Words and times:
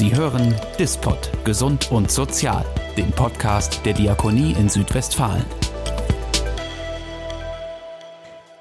Sie 0.00 0.16
hören 0.16 0.54
Dispot 0.78 1.30
Gesund 1.44 1.92
und 1.92 2.10
Sozial, 2.10 2.64
den 2.96 3.12
Podcast 3.12 3.84
der 3.84 3.92
Diakonie 3.92 4.56
in 4.58 4.70
Südwestfalen. 4.70 5.44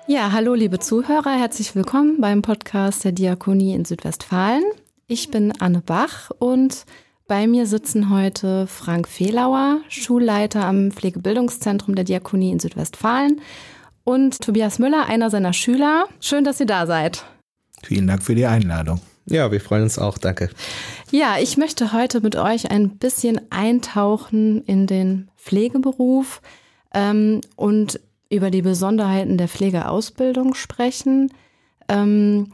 Ja, 0.05 0.33
hallo 0.33 0.53
liebe 0.53 0.79
Zuhörer, 0.79 1.39
herzlich 1.39 1.73
willkommen 1.77 2.19
beim 2.19 2.41
Podcast 2.41 3.05
der 3.05 3.13
Diakonie 3.13 3.73
in 3.73 3.85
Südwestfalen. 3.85 4.63
Ich 5.07 5.31
bin 5.31 5.53
Anne 5.61 5.79
Bach 5.79 6.29
und 6.39 6.83
bei 7.29 7.47
mir 7.47 7.67
sitzen 7.67 8.09
heute 8.09 8.67
Frank 8.67 9.07
Fehlauer, 9.07 9.79
Schulleiter 9.87 10.65
am 10.65 10.91
Pflegebildungszentrum 10.91 11.95
der 11.95 12.03
Diakonie 12.03 12.51
in 12.51 12.59
Südwestfalen 12.59 13.39
und 14.03 14.41
Tobias 14.41 14.77
Müller, 14.77 15.05
einer 15.05 15.29
seiner 15.29 15.53
Schüler. 15.53 16.03
Schön, 16.19 16.43
dass 16.43 16.59
ihr 16.59 16.65
da 16.65 16.85
seid. 16.85 17.23
Vielen 17.81 18.07
Dank 18.07 18.23
für 18.23 18.35
die 18.35 18.45
Einladung. 18.45 18.99
Ja, 19.29 19.51
wir 19.51 19.61
freuen 19.61 19.83
uns 19.83 19.99
auch. 19.99 20.17
Danke. 20.17 20.49
Ja, 21.11 21.37
ich 21.39 21.57
möchte 21.57 21.93
heute 21.93 22.21
mit 22.21 22.35
euch 22.35 22.71
ein 22.71 22.97
bisschen 22.97 23.39
eintauchen 23.51 24.63
in 24.65 24.87
den 24.87 25.29
Pflegeberuf 25.37 26.41
ähm, 26.93 27.41
und 27.55 27.99
über 28.29 28.51
die 28.51 28.61
Besonderheiten 28.61 29.37
der 29.37 29.47
Pflegeausbildung 29.47 30.53
sprechen. 30.55 31.31
Ähm, 31.87 32.51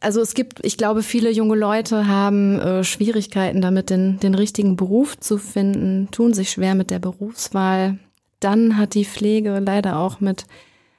also 0.00 0.20
es 0.20 0.34
gibt, 0.34 0.64
ich 0.64 0.76
glaube, 0.76 1.02
viele 1.02 1.30
junge 1.30 1.56
Leute 1.56 2.06
haben 2.06 2.60
äh, 2.60 2.84
Schwierigkeiten 2.84 3.60
damit, 3.60 3.90
den, 3.90 4.20
den 4.20 4.34
richtigen 4.34 4.76
Beruf 4.76 5.18
zu 5.18 5.38
finden, 5.38 6.08
tun 6.10 6.34
sich 6.34 6.50
schwer 6.50 6.74
mit 6.74 6.90
der 6.90 6.98
Berufswahl. 6.98 7.98
Dann 8.40 8.76
hat 8.76 8.94
die 8.94 9.04
Pflege 9.04 9.58
leider 9.64 9.98
auch 9.98 10.20
mit 10.20 10.46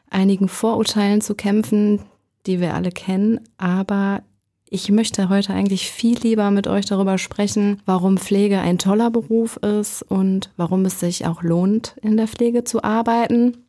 einigen 0.09 0.47
Vorurteilen 0.47 1.21
zu 1.21 1.35
kämpfen, 1.35 2.01
die 2.45 2.59
wir 2.59 2.73
alle 2.73 2.91
kennen. 2.91 3.41
Aber 3.57 4.23
ich 4.69 4.89
möchte 4.89 5.29
heute 5.29 5.53
eigentlich 5.53 5.89
viel 5.91 6.19
lieber 6.19 6.51
mit 6.51 6.67
euch 6.67 6.85
darüber 6.85 7.17
sprechen, 7.17 7.81
warum 7.85 8.17
Pflege 8.17 8.59
ein 8.59 8.77
toller 8.77 9.09
Beruf 9.09 9.57
ist 9.57 10.03
und 10.03 10.51
warum 10.57 10.85
es 10.85 10.99
sich 10.99 11.25
auch 11.25 11.41
lohnt, 11.41 11.95
in 12.01 12.17
der 12.17 12.27
Pflege 12.27 12.63
zu 12.63 12.83
arbeiten. 12.83 13.65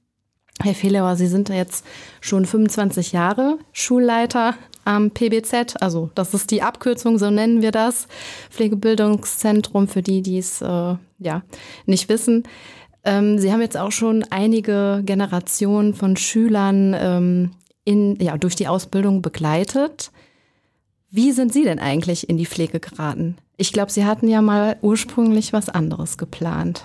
Herr 0.61 0.75
Fehlauer, 0.75 1.15
Sie 1.15 1.29
sind 1.29 1.51
jetzt 1.51 1.85
schon 2.21 2.45
25 2.45 3.13
Jahre 3.13 3.59
Schulleiter 3.73 4.55
am 4.85 5.13
PBZ, 5.13 5.77
also 5.81 6.11
das 6.15 6.35
ist 6.35 6.51
die 6.51 6.63
Abkürzung, 6.63 7.19
so 7.19 7.31
nennen 7.31 7.63
wir 7.63 7.71
das, 7.71 8.09
Pflegebildungszentrum 8.51 9.87
für 9.87 10.03
die, 10.03 10.23
die 10.23 10.39
es 10.39 10.63
äh, 10.63 10.97
ja 11.19 11.43
nicht 11.87 12.09
wissen. 12.09 12.43
Ähm, 13.05 13.39
Sie 13.39 13.53
haben 13.53 13.61
jetzt 13.61 13.77
auch 13.77 13.93
schon 13.93 14.25
einige 14.31 15.03
Generationen 15.05 15.95
von 15.95 16.17
Schülern 16.17 16.97
ähm, 16.99 17.51
in, 17.85 18.17
ja, 18.17 18.37
durch 18.37 18.57
die 18.57 18.67
Ausbildung 18.67 19.23
begleitet. 19.23 20.11
Wie 21.11 21.33
sind 21.33 21.53
Sie 21.53 21.65
denn 21.65 21.79
eigentlich 21.79 22.29
in 22.29 22.37
die 22.37 22.47
Pflege 22.47 22.81
geraten? 22.81 23.37
Ich 23.57 23.73
glaube, 23.73 23.91
Sie 23.91 24.05
hatten 24.05 24.29
ja 24.29 24.43
mal 24.43 24.77
ursprünglich 24.83 25.53
was 25.53 25.69
anderes 25.69 26.19
geplant. 26.19 26.85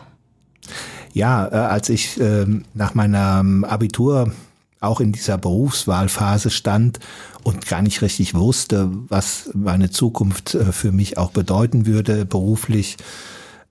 Ja, 1.12 1.48
äh, 1.48 1.56
als 1.56 1.90
ich 1.90 2.20
äh, 2.20 2.46
nach 2.74 2.96
meinem 2.96 3.64
Abitur 3.66 4.32
auch 4.80 5.00
in 5.00 5.12
dieser 5.12 5.38
Berufswahlphase 5.38 6.50
stand 6.50 7.00
und 7.44 7.68
gar 7.68 7.82
nicht 7.82 8.02
richtig 8.02 8.34
wusste, 8.34 8.90
was 9.10 9.50
meine 9.54 9.90
Zukunft 9.90 10.56
äh, 10.56 10.72
für 10.72 10.92
mich 10.92 11.18
auch 11.18 11.32
bedeuten 11.32 11.86
würde 11.86 12.26
beruflich, 12.26 12.98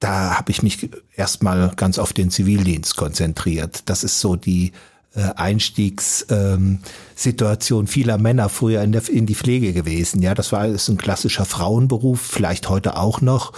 da 0.01 0.37
habe 0.37 0.51
ich 0.51 0.63
mich 0.63 0.91
erstmal 1.17 1.73
ganz 1.77 1.99
auf 1.99 2.13
den 2.13 2.31
Zivildienst 2.31 2.97
konzentriert. 2.97 3.89
Das 3.89 4.05
ist 4.05 4.21
so 4.21 4.37
die 4.37 4.73
Einstiegssituation 5.21 7.81
ähm, 7.81 7.87
vieler 7.87 8.19
Männer 8.19 8.49
früher 8.49 8.83
in, 8.83 8.93
der, 8.93 9.09
in 9.09 9.27
die 9.27 9.35
Pflege 9.35 9.73
gewesen. 9.73 10.23
Ja, 10.23 10.35
das 10.35 10.53
war 10.53 10.67
ist 10.67 10.89
ein 10.89 10.97
klassischer 10.97 11.45
Frauenberuf, 11.45 12.21
vielleicht 12.21 12.69
heute 12.69 12.97
auch 12.97 13.21
noch. 13.21 13.53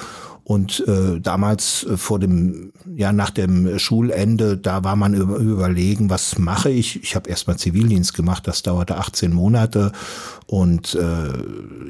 Und 0.45 0.87
äh, 0.87 1.21
damals 1.21 1.85
äh, 1.85 1.97
vor 1.97 2.19
dem, 2.19 2.73
ja, 2.95 3.13
nach 3.13 3.31
dem 3.31 3.79
Schulende, 3.79 4.59
da 4.59 4.85
war 4.85 4.95
man 4.95 5.15
über, 5.15 5.37
überlegen, 5.37 6.11
was 6.11 6.39
mache 6.39 6.69
ich? 6.69 7.03
Ich 7.03 7.17
habe 7.17 7.31
erstmal 7.31 7.59
Zivildienst 7.59 8.13
gemacht, 8.13 8.47
das 8.47 8.63
dauerte 8.63 8.99
18 8.99 9.33
Monate 9.33 9.93
und 10.47 10.95
äh, 10.95 11.33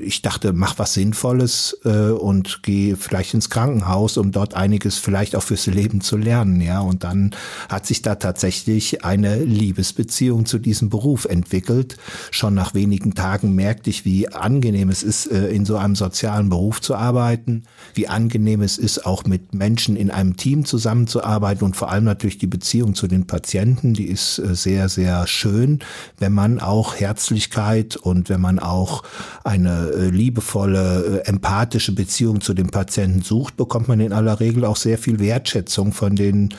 ich 0.00 0.22
dachte, 0.22 0.52
mach 0.52 0.78
was 0.78 0.94
Sinnvolles 0.94 1.80
äh, 1.84 2.10
und 2.10 2.62
gehe 2.62 2.96
vielleicht 2.96 3.34
ins 3.34 3.50
Krankenhaus, 3.50 4.16
um 4.16 4.30
dort 4.30 4.54
einiges 4.54 4.98
vielleicht 4.98 5.34
auch 5.34 5.42
fürs 5.42 5.66
Leben 5.66 6.00
zu 6.00 6.16
lernen. 6.16 6.60
Ja, 6.60 6.78
und 6.78 7.02
dann 7.02 7.32
hat 7.68 7.86
sich 7.86 8.02
da 8.02 8.14
tatsächlich 8.14 9.04
eine 9.04 9.42
Liebesbeziehung 9.42 10.46
zu 10.46 10.60
diesem 10.60 10.90
Beruf 10.90 11.24
entwickelt. 11.24 11.96
Schon 12.30 12.54
nach 12.54 12.74
wenigen 12.74 13.14
Tagen 13.14 13.56
merkte 13.56 13.90
ich, 13.90 14.04
wie 14.04 14.28
angenehm 14.28 14.90
es 14.90 15.02
ist, 15.02 15.26
äh, 15.26 15.48
in 15.48 15.66
so 15.66 15.76
einem 15.76 15.96
sozialen 15.96 16.48
Beruf 16.48 16.80
zu 16.80 16.94
arbeiten, 16.94 17.64
wie 17.94 18.06
angenehm 18.06 18.43
es 18.46 18.78
ist, 18.78 19.06
auch 19.06 19.24
mit 19.24 19.54
Menschen 19.54 19.96
in 19.96 20.10
einem 20.10 20.36
Team 20.36 20.64
zusammenzuarbeiten 20.64 21.64
und 21.64 21.76
vor 21.76 21.90
allem 21.90 22.04
natürlich 22.04 22.38
die 22.38 22.46
Beziehung 22.46 22.94
zu 22.94 23.06
den 23.06 23.26
Patienten, 23.26 23.94
die 23.94 24.06
ist 24.06 24.38
äh, 24.38 24.54
sehr, 24.54 24.88
sehr 24.88 25.26
schön, 25.26 25.80
wenn 26.18 26.32
man 26.32 26.60
auch 26.60 26.96
Herzlichkeit 26.96 27.96
und 27.96 28.28
wenn 28.28 28.40
man 28.40 28.58
auch 28.58 29.02
eine 29.44 29.90
äh, 29.90 30.08
liebevolle, 30.08 31.22
äh, 31.24 31.28
empathische 31.28 31.92
Beziehung 31.92 32.40
zu 32.40 32.54
dem 32.54 32.68
Patienten 32.68 33.22
sucht, 33.22 33.56
bekommt 33.56 33.88
man 33.88 34.00
in 34.00 34.12
aller 34.12 34.40
Regel 34.40 34.64
auch 34.64 34.76
sehr 34.76 34.98
viel 34.98 35.18
Wertschätzung 35.18 35.92
von 35.92 36.16
den 36.16 36.54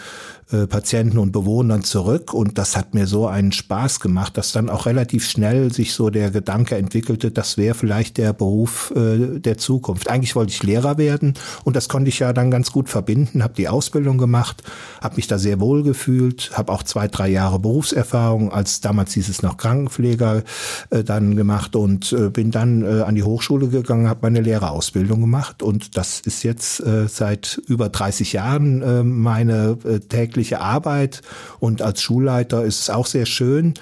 äh, 0.51 0.67
Patienten 0.67 1.17
und 1.17 1.31
Bewohnern 1.31 1.83
zurück. 1.83 2.31
Und 2.31 2.59
das 2.59 2.77
hat 2.77 2.93
mir 2.93 3.07
so 3.07 3.27
einen 3.27 3.51
Spaß 3.51 3.99
gemacht, 3.99 4.37
dass 4.37 4.51
dann 4.51 4.69
auch 4.69 4.85
relativ 4.85 5.27
schnell 5.27 5.73
sich 5.73 5.93
so 5.93 6.11
der 6.11 6.29
Gedanke 6.29 6.75
entwickelte, 6.75 7.31
das 7.31 7.57
wäre 7.57 7.73
vielleicht 7.73 8.17
der 8.17 8.31
Beruf 8.31 8.93
äh, 8.95 9.39
der 9.39 9.57
Zukunft. 9.57 10.07
Eigentlich 10.07 10.35
wollte 10.35 10.51
ich 10.51 10.61
Lehrer 10.61 10.99
werden 10.99 11.33
und 11.63 11.75
das 11.75 11.89
konnte 11.89 12.09
ich 12.09 12.19
ja 12.19 12.31
dann 12.31 12.51
ganz 12.51 12.71
gut 12.71 12.89
verbinden, 12.89 13.41
habe 13.41 13.55
die 13.55 13.67
Ausbildung 13.67 14.19
gemacht, 14.19 14.61
habe 15.01 15.15
mich 15.15 15.25
da 15.25 15.39
sehr 15.39 15.59
wohl 15.59 15.81
gefühlt, 15.81 16.51
habe 16.53 16.71
auch 16.71 16.83
zwei, 16.83 17.07
drei 17.07 17.27
Jahre 17.27 17.57
Berufserfahrung, 17.57 18.51
als 18.51 18.81
damals 18.81 19.13
hieß 19.13 19.29
es 19.29 19.41
noch 19.41 19.57
Krankenpfleger, 19.57 20.43
äh, 20.91 21.03
dann 21.03 21.35
gemacht 21.35 21.75
und 21.75 22.13
äh, 22.13 22.29
bin 22.29 22.51
dann 22.51 22.83
äh, 22.83 23.01
an 23.01 23.15
die 23.15 23.23
Hochschule 23.23 23.69
gegangen, 23.69 24.07
habe 24.09 24.19
meine 24.21 24.41
Lehrerausbildung 24.41 25.21
gemacht 25.21 25.63
und 25.63 25.97
das 25.97 26.19
ist 26.19 26.43
jetzt 26.43 26.81
äh, 26.81 27.07
seit 27.07 27.59
über 27.67 27.89
30 27.89 28.33
Jahren 28.33 28.83
äh, 28.83 29.03
meine 29.03 29.79
äh, 29.83 29.99
tägliche 29.99 30.34
tägliche 30.35 30.59
Arbeit 30.59 31.21
und 31.59 31.81
als 31.81 32.01
Schulleiter 32.01 32.63
ist 32.63 32.81
es 32.81 32.89
auch 32.89 33.05
sehr 33.05 33.25
schön. 33.25 33.73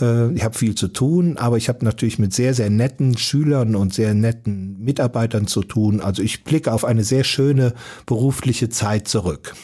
Äh, 0.00 0.32
ich 0.32 0.42
habe 0.42 0.56
viel 0.56 0.74
zu 0.74 0.88
tun, 0.88 1.36
aber 1.36 1.58
ich 1.58 1.68
habe 1.68 1.84
natürlich 1.84 2.18
mit 2.18 2.32
sehr, 2.32 2.54
sehr 2.54 2.70
netten 2.70 3.18
Schülern 3.18 3.76
und 3.76 3.92
sehr 3.92 4.14
netten 4.14 4.78
Mitarbeitern 4.80 5.46
zu 5.46 5.62
tun. 5.62 6.00
Also 6.00 6.22
ich 6.22 6.44
blicke 6.44 6.72
auf 6.72 6.84
eine 6.84 7.04
sehr 7.04 7.24
schöne 7.24 7.74
berufliche 8.06 8.70
Zeit 8.70 9.06
zurück. 9.06 9.54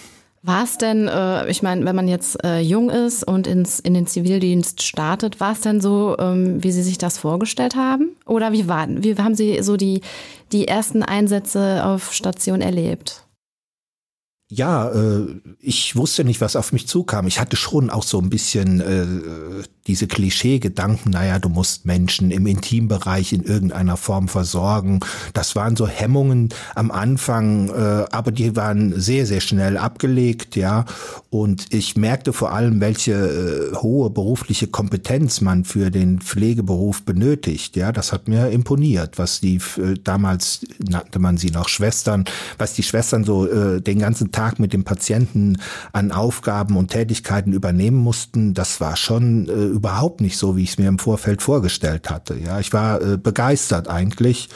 War 0.42 0.64
es 0.64 0.76
denn, 0.76 1.08
äh, 1.08 1.48
ich 1.48 1.62
meine, 1.62 1.86
wenn 1.86 1.96
man 1.96 2.06
jetzt 2.06 2.44
äh, 2.44 2.60
jung 2.60 2.90
ist 2.90 3.24
und 3.24 3.46
ins, 3.46 3.80
in 3.80 3.94
den 3.94 4.06
Zivildienst 4.06 4.82
startet, 4.82 5.40
war 5.40 5.52
es 5.52 5.62
denn 5.62 5.80
so, 5.80 6.16
ähm, 6.18 6.62
wie 6.62 6.72
Sie 6.72 6.82
sich 6.82 6.98
das 6.98 7.16
vorgestellt 7.16 7.76
haben? 7.76 8.10
Oder 8.26 8.52
wie, 8.52 8.68
war, 8.68 8.86
wie 8.90 9.16
haben 9.16 9.34
Sie 9.34 9.62
so 9.62 9.78
die, 9.78 10.02
die 10.52 10.68
ersten 10.68 11.02
Einsätze 11.02 11.82
auf 11.86 12.12
Station 12.12 12.60
erlebt? 12.60 13.23
Ja, 14.54 14.90
äh, 14.90 15.40
ich 15.60 15.96
wusste 15.96 16.24
nicht, 16.24 16.40
was 16.40 16.56
auf 16.56 16.72
mich 16.72 16.86
zukam. 16.86 17.26
Ich 17.26 17.40
hatte 17.40 17.56
schon 17.56 17.90
auch 17.90 18.04
so 18.04 18.20
ein 18.20 18.30
bisschen 18.30 18.80
äh, 18.80 19.64
diese 19.86 20.06
Klischee-Gedanken, 20.06 21.10
naja, 21.10 21.38
du 21.38 21.50
musst 21.50 21.84
Menschen 21.84 22.30
im 22.30 22.46
Intimbereich 22.46 23.34
in 23.34 23.42
irgendeiner 23.42 23.98
Form 23.98 24.28
versorgen. 24.28 25.00
Das 25.34 25.56
waren 25.56 25.76
so 25.76 25.86
Hemmungen 25.86 26.48
am 26.74 26.90
Anfang, 26.90 27.68
äh, 27.68 28.06
aber 28.10 28.32
die 28.32 28.56
waren 28.56 28.98
sehr, 28.98 29.26
sehr 29.26 29.40
schnell 29.40 29.76
abgelegt, 29.76 30.56
ja. 30.56 30.86
Und 31.28 31.74
ich 31.74 31.96
merkte 31.96 32.32
vor 32.32 32.52
allem, 32.52 32.80
welche 32.80 33.12
äh, 33.12 33.76
hohe 33.76 34.08
berufliche 34.08 34.68
Kompetenz 34.68 35.42
man 35.42 35.64
für 35.64 35.90
den 35.90 36.20
Pflegeberuf 36.20 37.02
benötigt. 37.02 37.76
Ja, 37.76 37.92
das 37.92 38.12
hat 38.12 38.26
mir 38.26 38.48
imponiert, 38.50 39.18
was 39.18 39.40
die 39.40 39.56
äh, 39.56 39.94
damals 40.02 40.60
nannte 40.78 41.18
man 41.18 41.36
sie 41.36 41.50
noch 41.50 41.68
Schwestern, 41.68 42.24
was 42.56 42.72
die 42.72 42.84
Schwestern 42.84 43.24
so 43.24 43.46
äh, 43.46 43.82
den 43.82 43.98
ganzen 43.98 44.32
Tag 44.32 44.58
mit 44.58 44.72
dem 44.72 44.84
Patienten 44.84 45.58
an 45.92 46.10
Aufgaben 46.10 46.76
und 46.76 46.90
Tätigkeiten 46.90 47.52
übernehmen 47.52 47.98
mussten, 47.98 48.54
das 48.54 48.80
war 48.80 48.96
schon 48.96 49.48
äh, 49.48 49.73
überhaupt 49.74 50.20
nicht 50.20 50.38
so, 50.38 50.56
wie 50.56 50.62
ich 50.62 50.70
es 50.70 50.78
mir 50.78 50.88
im 50.88 50.98
Vorfeld 50.98 51.42
vorgestellt 51.42 52.10
hatte. 52.10 52.36
Ja, 52.36 52.60
ich 52.60 52.72
war 52.72 53.02
äh, 53.02 53.16
begeistert 53.18 53.88
eigentlich 53.88 54.48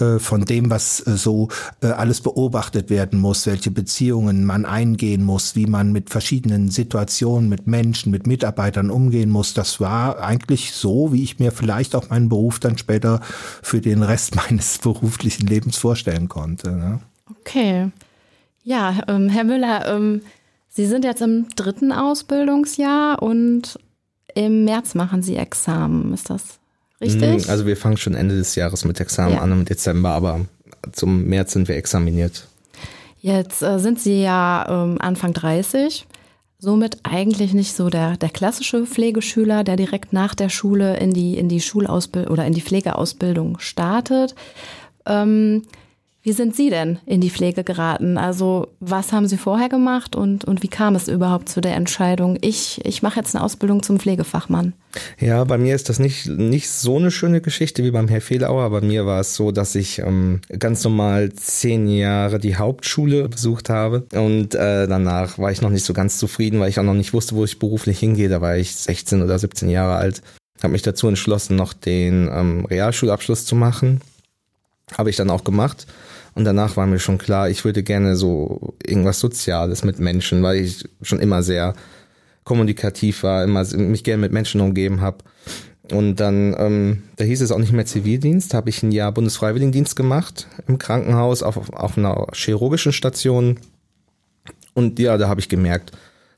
äh, 0.00 0.18
von 0.18 0.44
dem, 0.44 0.70
was 0.70 1.06
äh, 1.06 1.16
so 1.16 1.48
äh, 1.80 1.88
alles 1.88 2.20
beobachtet 2.20 2.90
werden 2.90 3.20
muss, 3.20 3.46
welche 3.46 3.70
Beziehungen 3.70 4.44
man 4.44 4.64
eingehen 4.64 5.22
muss, 5.22 5.54
wie 5.54 5.66
man 5.66 5.92
mit 5.92 6.10
verschiedenen 6.10 6.68
Situationen, 6.68 7.48
mit 7.48 7.66
Menschen, 7.66 8.10
mit 8.10 8.26
Mitarbeitern 8.26 8.90
umgehen 8.90 9.30
muss. 9.30 9.54
Das 9.54 9.80
war 9.80 10.20
eigentlich 10.20 10.72
so, 10.72 11.12
wie 11.12 11.22
ich 11.22 11.38
mir 11.38 11.52
vielleicht 11.52 11.94
auch 11.94 12.10
meinen 12.10 12.28
Beruf 12.28 12.58
dann 12.58 12.78
später 12.78 13.20
für 13.62 13.80
den 13.80 14.02
Rest 14.02 14.34
meines 14.50 14.78
beruflichen 14.78 15.46
Lebens 15.46 15.76
vorstellen 15.76 16.28
konnte. 16.28 16.72
Ne? 16.72 17.00
Okay. 17.40 17.90
Ja, 18.62 19.02
ähm, 19.08 19.28
Herr 19.28 19.44
Müller, 19.44 19.86
ähm, 19.94 20.22
Sie 20.76 20.86
sind 20.86 21.04
jetzt 21.04 21.22
im 21.22 21.46
dritten 21.54 21.92
Ausbildungsjahr 21.92 23.22
und 23.22 23.78
im 24.34 24.64
März 24.64 24.94
machen 24.94 25.22
Sie 25.22 25.36
Examen. 25.36 26.12
Ist 26.12 26.30
das 26.30 26.58
richtig? 27.00 27.46
Mm, 27.46 27.50
also 27.50 27.66
wir 27.66 27.76
fangen 27.76 27.96
schon 27.96 28.14
Ende 28.14 28.36
des 28.36 28.54
Jahres 28.54 28.84
mit 28.84 29.00
Examen 29.00 29.34
ja. 29.34 29.40
an 29.40 29.52
im 29.52 29.64
Dezember, 29.64 30.10
aber 30.10 30.40
zum 30.92 31.24
März 31.24 31.52
sind 31.52 31.68
wir 31.68 31.76
examiniert. 31.76 32.46
Jetzt 33.20 33.62
äh, 33.62 33.78
sind 33.78 34.00
Sie 34.00 34.22
ja 34.22 34.66
ähm, 34.68 34.96
Anfang 35.00 35.32
30, 35.32 36.06
somit 36.58 36.98
eigentlich 37.04 37.54
nicht 37.54 37.74
so 37.74 37.88
der, 37.88 38.16
der 38.16 38.28
klassische 38.28 38.86
Pflegeschüler, 38.86 39.64
der 39.64 39.76
direkt 39.76 40.12
nach 40.12 40.34
der 40.34 40.50
Schule 40.50 40.98
in 40.98 41.12
die, 41.12 41.38
in 41.38 41.48
die 41.48 41.60
Schulausbildung 41.60 42.32
oder 42.32 42.44
in 42.44 42.52
die 42.52 42.60
Pflegeausbildung 42.60 43.58
startet. 43.60 44.34
Ähm, 45.06 45.62
wie 46.24 46.32
sind 46.32 46.56
Sie 46.56 46.70
denn 46.70 46.98
in 47.04 47.20
die 47.20 47.28
Pflege 47.28 47.64
geraten? 47.64 48.16
Also 48.16 48.68
was 48.80 49.12
haben 49.12 49.28
Sie 49.28 49.36
vorher 49.36 49.68
gemacht 49.68 50.16
und, 50.16 50.46
und 50.46 50.62
wie 50.62 50.68
kam 50.68 50.94
es 50.94 51.06
überhaupt 51.06 51.50
zu 51.50 51.60
der 51.60 51.76
Entscheidung, 51.76 52.38
ich, 52.40 52.80
ich 52.82 53.02
mache 53.02 53.20
jetzt 53.20 53.36
eine 53.36 53.44
Ausbildung 53.44 53.82
zum 53.82 54.00
Pflegefachmann? 54.00 54.72
Ja, 55.20 55.44
bei 55.44 55.58
mir 55.58 55.74
ist 55.74 55.90
das 55.90 55.98
nicht, 55.98 56.26
nicht 56.26 56.70
so 56.70 56.96
eine 56.96 57.10
schöne 57.10 57.42
Geschichte 57.42 57.84
wie 57.84 57.90
beim 57.90 58.08
Herr 58.08 58.22
Fehlauer. 58.22 58.70
Bei 58.70 58.80
mir 58.80 59.04
war 59.04 59.20
es 59.20 59.34
so, 59.34 59.52
dass 59.52 59.74
ich 59.74 59.98
ähm, 59.98 60.40
ganz 60.58 60.82
normal 60.82 61.30
zehn 61.34 61.86
Jahre 61.88 62.38
die 62.38 62.56
Hauptschule 62.56 63.28
besucht 63.28 63.68
habe 63.68 64.06
und 64.14 64.54
äh, 64.54 64.88
danach 64.88 65.38
war 65.38 65.52
ich 65.52 65.60
noch 65.60 65.70
nicht 65.70 65.84
so 65.84 65.92
ganz 65.92 66.16
zufrieden, 66.16 66.58
weil 66.58 66.70
ich 66.70 66.80
auch 66.80 66.84
noch 66.84 66.94
nicht 66.94 67.12
wusste, 67.12 67.36
wo 67.36 67.44
ich 67.44 67.58
beruflich 67.58 67.98
hingehe. 67.98 68.30
Da 68.30 68.40
war 68.40 68.56
ich 68.56 68.74
16 68.74 69.20
oder 69.20 69.38
17 69.38 69.68
Jahre 69.68 69.96
alt. 69.96 70.22
Habe 70.62 70.72
mich 70.72 70.82
dazu 70.82 71.06
entschlossen, 71.06 71.56
noch 71.56 71.74
den 71.74 72.30
ähm, 72.32 72.64
Realschulabschluss 72.64 73.44
zu 73.44 73.56
machen. 73.56 74.00
Habe 74.96 75.10
ich 75.10 75.16
dann 75.16 75.28
auch 75.28 75.44
gemacht 75.44 75.86
und 76.34 76.44
danach 76.44 76.76
war 76.76 76.86
mir 76.86 76.98
schon 76.98 77.18
klar, 77.18 77.48
ich 77.48 77.64
würde 77.64 77.82
gerne 77.82 78.16
so 78.16 78.74
irgendwas 78.84 79.20
Soziales 79.20 79.84
mit 79.84 80.00
Menschen, 80.00 80.42
weil 80.42 80.56
ich 80.56 80.84
schon 81.02 81.20
immer 81.20 81.42
sehr 81.42 81.74
kommunikativ 82.42 83.22
war, 83.22 83.44
immer 83.44 83.64
mich 83.76 84.04
gerne 84.04 84.20
mit 84.20 84.32
Menschen 84.32 84.60
umgeben 84.60 85.00
habe. 85.00 85.18
Und 85.92 86.16
dann, 86.16 86.54
ähm, 86.58 87.02
da 87.16 87.24
hieß 87.24 87.42
es 87.42 87.52
auch 87.52 87.58
nicht 87.58 87.72
mehr 87.72 87.86
Zivildienst, 87.86 88.54
habe 88.54 88.70
ich 88.70 88.82
ein 88.82 88.90
Jahr 88.90 89.12
Bundesfreiwilligendienst 89.12 89.96
gemacht 89.96 90.48
im 90.66 90.78
Krankenhaus 90.78 91.42
auf, 91.42 91.72
auf 91.72 91.98
einer 91.98 92.26
chirurgischen 92.32 92.92
Station. 92.92 93.60
Und 94.72 94.98
ja, 94.98 95.18
da 95.18 95.28
habe 95.28 95.40
ich 95.40 95.48
gemerkt, 95.48 95.92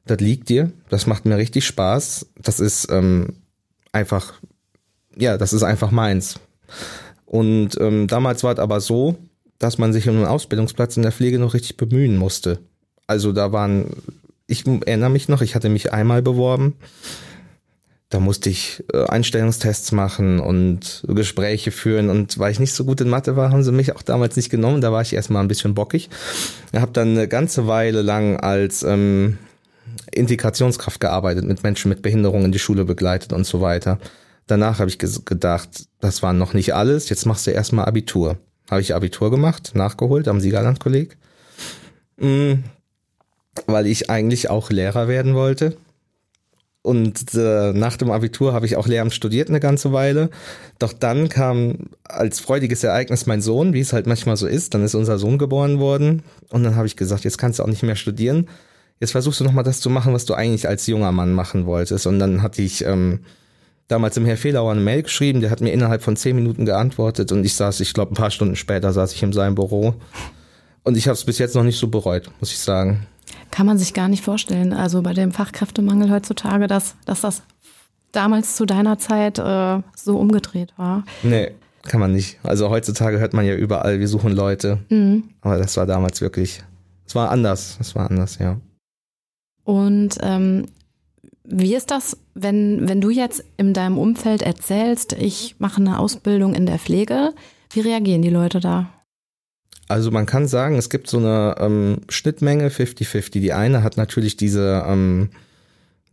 das 0.04 0.18
liegt 0.18 0.48
dir, 0.48 0.72
das 0.88 1.06
macht 1.06 1.24
mir 1.24 1.36
richtig 1.36 1.64
Spaß. 1.64 2.26
Das 2.40 2.60
ist 2.60 2.90
ähm, 2.90 3.34
einfach, 3.92 4.34
ja, 5.16 5.38
das 5.38 5.52
ist 5.52 5.62
einfach 5.62 5.90
meins. 5.90 6.40
Und 7.24 7.80
ähm, 7.80 8.08
damals 8.08 8.44
war 8.44 8.52
es 8.52 8.58
aber 8.58 8.80
so, 8.80 9.16
dass 9.58 9.78
man 9.78 9.92
sich 9.92 10.08
um 10.08 10.16
einen 10.16 10.26
Ausbildungsplatz 10.26 10.96
in 10.96 11.02
der 11.02 11.12
Pflege 11.12 11.38
noch 11.38 11.54
richtig 11.54 11.76
bemühen 11.76 12.16
musste. 12.16 12.58
Also 13.06 13.32
da 13.32 13.52
waren, 13.52 13.90
ich 14.46 14.66
erinnere 14.66 15.10
mich 15.10 15.28
noch, 15.28 15.42
ich 15.42 15.54
hatte 15.54 15.68
mich 15.68 15.92
einmal 15.92 16.22
beworben. 16.22 16.74
Da 18.08 18.20
musste 18.20 18.50
ich 18.50 18.84
äh, 18.92 19.04
Einstellungstests 19.04 19.90
machen 19.90 20.38
und 20.38 21.04
Gespräche 21.08 21.72
führen 21.72 22.08
und 22.08 22.38
weil 22.38 22.52
ich 22.52 22.60
nicht 22.60 22.72
so 22.72 22.84
gut 22.84 23.00
in 23.00 23.08
Mathe 23.08 23.34
war, 23.34 23.50
haben 23.50 23.64
sie 23.64 23.72
mich 23.72 23.96
auch 23.96 24.02
damals 24.02 24.36
nicht 24.36 24.48
genommen. 24.48 24.80
Da 24.80 24.92
war 24.92 25.02
ich 25.02 25.12
erstmal 25.12 25.42
ein 25.42 25.48
bisschen 25.48 25.74
bockig. 25.74 26.08
Ich 26.72 26.80
habe 26.80 26.92
dann 26.92 27.10
eine 27.10 27.26
ganze 27.26 27.66
Weile 27.66 28.02
lang 28.02 28.38
als 28.38 28.84
ähm, 28.84 29.38
Integrationskraft 30.12 31.00
gearbeitet, 31.00 31.44
mit 31.46 31.64
Menschen 31.64 31.88
mit 31.88 32.02
Behinderungen 32.02 32.46
in 32.46 32.52
die 32.52 32.60
Schule 32.60 32.84
begleitet 32.84 33.32
und 33.32 33.44
so 33.44 33.60
weiter. 33.60 33.98
Danach 34.46 34.78
habe 34.78 34.88
ich 34.88 34.98
gedacht, 34.98 35.88
das 36.00 36.22
war 36.22 36.32
noch 36.32 36.54
nicht 36.54 36.74
alles, 36.76 37.08
jetzt 37.08 37.26
machst 37.26 37.48
du 37.48 37.50
erstmal 37.50 37.86
Abitur 37.86 38.38
habe 38.70 38.80
ich 38.80 38.94
Abitur 38.94 39.30
gemacht, 39.30 39.72
nachgeholt 39.74 40.28
am 40.28 40.40
Siegerlandkolleg, 40.40 41.16
mhm. 42.16 42.64
weil 43.66 43.86
ich 43.86 44.10
eigentlich 44.10 44.50
auch 44.50 44.70
Lehrer 44.70 45.08
werden 45.08 45.34
wollte. 45.34 45.76
Und 46.86 47.34
äh, 47.34 47.72
nach 47.72 47.96
dem 47.96 48.12
Abitur 48.12 48.52
habe 48.52 48.64
ich 48.64 48.76
auch 48.76 48.86
Lehramt 48.86 49.12
studiert 49.12 49.48
eine 49.48 49.58
ganze 49.58 49.92
Weile. 49.92 50.30
Doch 50.78 50.92
dann 50.92 51.28
kam 51.28 51.88
als 52.04 52.38
freudiges 52.38 52.84
Ereignis 52.84 53.26
mein 53.26 53.42
Sohn, 53.42 53.74
wie 53.74 53.80
es 53.80 53.92
halt 53.92 54.06
manchmal 54.06 54.36
so 54.36 54.46
ist. 54.46 54.72
Dann 54.72 54.84
ist 54.84 54.94
unser 54.94 55.18
Sohn 55.18 55.36
geboren 55.36 55.80
worden. 55.80 56.22
Und 56.48 56.62
dann 56.62 56.76
habe 56.76 56.86
ich 56.86 56.94
gesagt, 56.94 57.24
jetzt 57.24 57.38
kannst 57.38 57.58
du 57.58 57.64
auch 57.64 57.68
nicht 57.68 57.82
mehr 57.82 57.96
studieren. 57.96 58.46
Jetzt 59.00 59.10
versuchst 59.10 59.40
du 59.40 59.44
nochmal 59.44 59.64
das 59.64 59.80
zu 59.80 59.90
machen, 59.90 60.14
was 60.14 60.26
du 60.26 60.34
eigentlich 60.34 60.68
als 60.68 60.86
junger 60.86 61.10
Mann 61.10 61.32
machen 61.32 61.66
wolltest. 61.66 62.06
Und 62.06 62.20
dann 62.20 62.40
hatte 62.40 62.62
ich 62.62 62.84
ähm, 62.84 63.18
damals 63.88 64.16
im 64.16 64.26
Herr 64.26 64.36
Fehlauer 64.36 64.72
eine 64.72 64.80
Mail 64.80 65.02
geschrieben, 65.02 65.40
der 65.40 65.50
hat 65.50 65.60
mir 65.60 65.72
innerhalb 65.72 66.02
von 66.02 66.16
zehn 66.16 66.36
Minuten 66.36 66.66
geantwortet 66.66 67.32
und 67.32 67.44
ich 67.44 67.54
saß, 67.54 67.80
ich 67.80 67.94
glaube, 67.94 68.12
ein 68.12 68.16
paar 68.16 68.30
Stunden 68.30 68.56
später 68.56 68.92
saß 68.92 69.12
ich 69.12 69.22
in 69.22 69.32
seinem 69.32 69.54
Büro. 69.54 69.94
Und 70.82 70.96
ich 70.96 71.08
habe 71.08 71.14
es 71.14 71.24
bis 71.24 71.38
jetzt 71.38 71.54
noch 71.54 71.64
nicht 71.64 71.78
so 71.78 71.88
bereut, 71.88 72.30
muss 72.38 72.52
ich 72.52 72.58
sagen. 72.58 73.06
Kann 73.50 73.66
man 73.66 73.76
sich 73.76 73.92
gar 73.92 74.08
nicht 74.08 74.22
vorstellen. 74.22 74.72
Also 74.72 75.02
bei 75.02 75.14
dem 75.14 75.32
Fachkräftemangel 75.32 76.10
heutzutage, 76.10 76.68
dass, 76.68 76.94
dass 77.06 77.22
das 77.22 77.42
damals 78.12 78.54
zu 78.54 78.66
deiner 78.66 78.98
Zeit 78.98 79.38
äh, 79.38 79.80
so 79.96 80.16
umgedreht 80.16 80.72
war. 80.76 81.04
Nee, 81.22 81.52
kann 81.82 82.00
man 82.00 82.12
nicht. 82.12 82.38
Also 82.42 82.70
heutzutage 82.70 83.18
hört 83.18 83.32
man 83.32 83.44
ja 83.44 83.54
überall, 83.54 83.98
wir 83.98 84.08
suchen 84.08 84.32
Leute. 84.32 84.78
Mhm. 84.88 85.24
Aber 85.40 85.58
das 85.58 85.76
war 85.76 85.86
damals 85.86 86.20
wirklich, 86.20 86.62
es 87.06 87.14
war 87.14 87.30
anders. 87.30 87.78
Es 87.80 87.94
war 87.94 88.10
anders, 88.10 88.38
ja. 88.38 88.60
Und 89.64 90.18
ähm, 90.20 90.66
wie 91.44 91.74
ist 91.74 91.90
das, 91.90 92.16
wenn, 92.36 92.88
wenn 92.88 93.00
du 93.00 93.10
jetzt 93.10 93.44
in 93.56 93.72
deinem 93.72 93.98
Umfeld 93.98 94.42
erzählst, 94.42 95.14
ich 95.14 95.56
mache 95.58 95.80
eine 95.80 95.98
Ausbildung 95.98 96.54
in 96.54 96.66
der 96.66 96.78
Pflege? 96.78 97.32
Wie 97.70 97.80
reagieren 97.80 98.22
die 98.22 98.30
Leute 98.30 98.60
da? 98.60 98.90
Also 99.88 100.10
man 100.10 100.26
kann 100.26 100.48
sagen, 100.48 100.76
es 100.76 100.90
gibt 100.90 101.08
so 101.08 101.18
eine 101.18 101.56
ähm, 101.58 102.00
Schnittmenge 102.08 102.68
50-50. 102.68 103.40
Die 103.40 103.52
eine 103.52 103.82
hat 103.82 103.96
natürlich 103.96 104.36
diese, 104.36 104.84
ähm, 104.86 105.30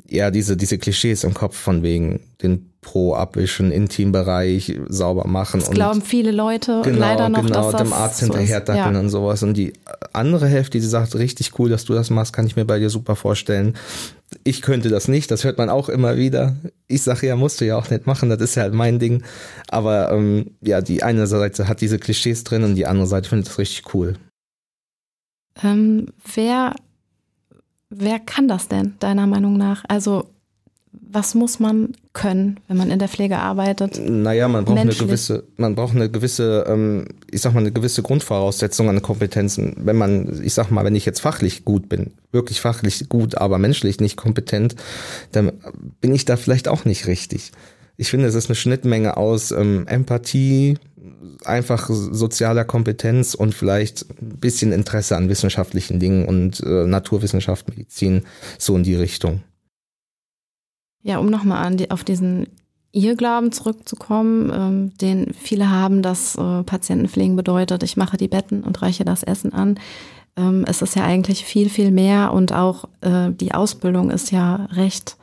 ja, 0.08 0.32
diese, 0.32 0.56
diese 0.56 0.78
Klischees 0.78 1.24
im 1.24 1.34
Kopf 1.34 1.58
von 1.58 1.84
wegen 1.84 2.22
den 2.42 2.73
Pro 2.84 3.16
abwischen, 3.16 3.72
Intimbereich 3.72 4.80
sauber 4.88 5.28
machen. 5.28 5.62
Das 5.62 5.72
glauben 5.72 6.04
viele 6.04 6.32
Leute 6.32 6.82
genau, 6.84 7.00
leider 7.00 7.30
noch, 7.30 7.42
genau, 7.42 7.72
dass 7.72 7.82
dem 7.82 7.94
Arzt 7.94 8.20
hinterher 8.20 8.60
so 8.60 8.66
dackeln 8.66 8.94
ja. 8.94 9.00
und 9.00 9.10
sowas. 9.10 9.42
Und 9.42 9.56
die 9.56 9.74
andere 10.12 10.48
Hälfte, 10.48 10.80
die 10.80 10.86
sagt, 10.86 11.16
richtig 11.16 11.58
cool, 11.58 11.70
dass 11.70 11.86
du 11.86 11.94
das 11.94 12.12
machst, 12.12 12.34
kann 12.34 12.46
ich 12.46 12.56
mir 12.56 12.66
bei 12.66 12.78
dir 12.78 12.92
super 12.92 13.16
vorstellen. 13.16 13.76
Ich 14.44 14.62
könnte 14.62 14.90
das 14.90 15.08
nicht, 15.08 15.32
das 15.32 15.44
hört 15.44 15.58
man 15.58 15.70
auch 15.70 15.90
immer 15.90 16.18
wieder. 16.18 16.56
Ich 16.88 17.02
sage 17.02 17.28
ja, 17.28 17.36
musst 17.36 17.62
du 17.62 17.66
ja 17.66 17.78
auch 17.78 17.90
nicht 17.90 18.06
machen, 18.06 18.30
das 18.30 18.42
ist 18.42 18.56
ja 18.56 18.64
halt 18.64 18.74
mein 18.74 19.00
Ding. 19.00 19.24
Aber 19.70 20.12
ähm, 20.12 20.52
ja, 20.62 20.82
die 20.82 21.02
eine 21.02 21.26
Seite 21.26 21.68
hat 21.68 21.82
diese 21.82 21.98
Klischees 21.98 22.44
drin 22.44 22.64
und 22.64 22.76
die 22.76 22.86
andere 22.86 23.08
Seite 23.08 23.30
findet 23.30 23.48
das 23.48 23.58
richtig 23.58 23.94
cool. 23.94 24.16
Ähm, 25.64 26.08
wer, 26.36 26.76
wer 27.90 28.20
kann 28.20 28.48
das 28.48 28.68
denn, 28.68 28.96
deiner 29.00 29.28
Meinung 29.28 29.58
nach? 29.58 29.84
Also 29.88 30.33
was 31.14 31.36
muss 31.36 31.60
man 31.60 31.94
können, 32.14 32.60
wenn 32.68 32.78
man 32.78 32.90
in 32.90 33.00
der 33.00 33.08
Pflege 33.08 33.38
arbeitet? 33.38 34.00
Naja, 34.04 34.48
man 34.48 34.66
braucht 34.66 34.76
Menschlich. 34.76 35.02
eine 35.02 35.08
gewisse, 35.08 35.44
man 35.58 35.76
braucht 35.76 35.96
eine 35.96 36.10
gewisse, 36.10 36.66
ähm, 36.68 37.06
ich 37.30 37.42
sag 37.42 37.54
mal, 37.54 37.60
eine 37.60 37.72
gewisse 37.72 38.02
Grundvoraussetzung 38.02 38.90
an 38.90 39.02
Kompetenzen. 39.02 39.76
Wenn 39.78 39.96
man, 39.96 40.42
ich 40.44 40.54
sag 40.54 40.72
mal, 40.72 40.86
wenn 40.86 40.96
ich 40.96 41.06
jetzt 41.06 41.22
fachlich 41.22 41.66
gut 41.66 41.90
bin, 41.90 42.12
wirklich 42.32 42.62
fachlich 42.62 43.10
gut, 43.10 43.36
aber 43.36 43.58
menschlich 43.58 44.00
nicht 44.00 44.18
kompetent, 44.18 44.76
dann 45.32 45.52
bin 46.02 46.14
ich 46.14 46.26
da 46.26 46.36
vielleicht 46.38 46.68
auch 46.68 46.86
nicht 46.86 47.08
richtig. 47.08 47.52
Ich 47.96 48.10
finde, 48.10 48.28
es 48.28 48.36
ist 48.36 48.48
eine 48.48 48.56
Schnittmenge 48.56 49.18
aus 49.18 49.52
ähm, 49.52 49.86
Empathie, 49.88 50.78
einfach 51.46 51.90
sozialer 51.90 52.66
Kompetenz 52.66 53.36
und 53.36 53.54
vielleicht 53.54 54.06
ein 54.22 54.38
bisschen 54.40 54.72
Interesse 54.72 55.16
an 55.16 55.30
wissenschaftlichen 55.30 56.00
Dingen 56.00 56.26
und 56.26 56.60
äh, 56.62 56.88
Naturwissenschaft, 56.88 57.70
Medizin, 57.70 58.24
so 58.58 58.76
in 58.76 58.84
die 58.84 58.96
Richtung. 58.96 59.42
Ja, 61.04 61.20
um 61.20 61.28
nochmal 61.28 61.76
die, 61.76 61.92
auf 61.92 62.04
diesen 62.04 62.48
Irrglauben 62.94 63.52
zurückzukommen, 63.52 64.52
ähm, 64.54 64.98
den 64.98 65.34
viele 65.34 65.70
haben, 65.70 66.02
dass 66.02 66.36
äh, 66.36 66.64
Patientenpflegen 66.64 67.36
bedeutet, 67.36 67.84
ich 67.84 67.98
mache 67.98 68.18
die 68.18 68.28
Betten 68.28 68.64
und 68.64 68.82
reiche 68.82 69.04
das 69.04 69.24
Essen 69.24 69.54
an. 69.54 69.80
Ähm, 70.38 70.64
es 70.68 70.82
ist 70.82 70.96
ja 70.96 71.04
eigentlich 71.04 71.44
viel, 71.44 71.70
viel 71.70 71.92
mehr 71.92 72.34
und 72.34 72.54
auch 72.54 72.86
äh, 73.02 73.32
die 73.32 73.54
Ausbildung 73.54 74.12
ist 74.12 74.32
ja 74.32 74.66
recht, 74.72 75.18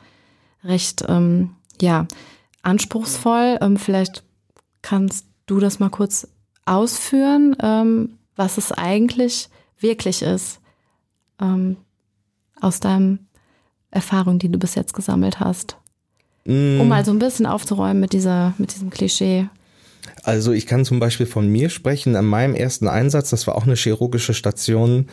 recht, 0.63 1.05
ähm, 1.07 1.51
ja, 1.81 2.07
anspruchsvoll. 2.61 3.57
Ähm, 3.61 3.77
vielleicht 3.77 4.23
kannst 4.81 5.25
du 5.45 5.59
das 5.59 5.79
mal 5.79 5.89
kurz 5.89 6.27
ausführen, 6.65 7.55
ähm, 7.61 8.17
was 8.35 8.57
es 8.57 8.71
eigentlich 8.71 9.49
wirklich 9.79 10.21
ist 10.21 10.59
ähm, 11.41 11.77
aus 12.59 12.79
deinem 12.79 13.19
Erfahrung, 13.91 14.39
die 14.39 14.49
du 14.49 14.57
bis 14.57 14.75
jetzt 14.75 14.93
gesammelt 14.93 15.39
hast? 15.39 15.77
Mm. 16.45 16.79
Um 16.79 16.87
mal 16.87 17.05
so 17.05 17.11
ein 17.11 17.19
bisschen 17.19 17.45
aufzuräumen 17.45 17.99
mit 17.99 18.13
dieser, 18.13 18.53
mit 18.57 18.73
diesem 18.73 18.89
Klischee. 18.89 19.47
Also 20.23 20.51
ich 20.51 20.65
kann 20.65 20.85
zum 20.85 20.99
Beispiel 20.99 21.25
von 21.25 21.47
mir 21.47 21.69
sprechen. 21.69 22.15
An 22.15 22.25
meinem 22.25 22.55
ersten 22.55 22.87
Einsatz, 22.87 23.29
das 23.29 23.45
war 23.47 23.55
auch 23.55 23.65
eine 23.65 23.75
chirurgische 23.75 24.33
Station, 24.33 25.07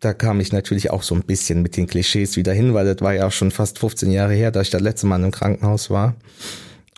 da 0.00 0.12
kam 0.12 0.40
ich 0.40 0.52
natürlich 0.52 0.90
auch 0.90 1.02
so 1.02 1.14
ein 1.14 1.22
bisschen 1.22 1.62
mit 1.62 1.76
den 1.76 1.86
Klischees 1.86 2.36
wieder 2.36 2.52
hin, 2.52 2.74
weil 2.74 2.84
das 2.84 3.02
war 3.02 3.14
ja 3.14 3.26
auch 3.26 3.32
schon 3.32 3.50
fast 3.50 3.78
15 3.78 4.10
Jahre 4.10 4.34
her, 4.34 4.50
da 4.50 4.60
ich 4.60 4.70
das 4.70 4.82
letzte 4.82 5.06
Mal 5.06 5.22
im 5.22 5.30
Krankenhaus 5.30 5.88
war. 5.88 6.14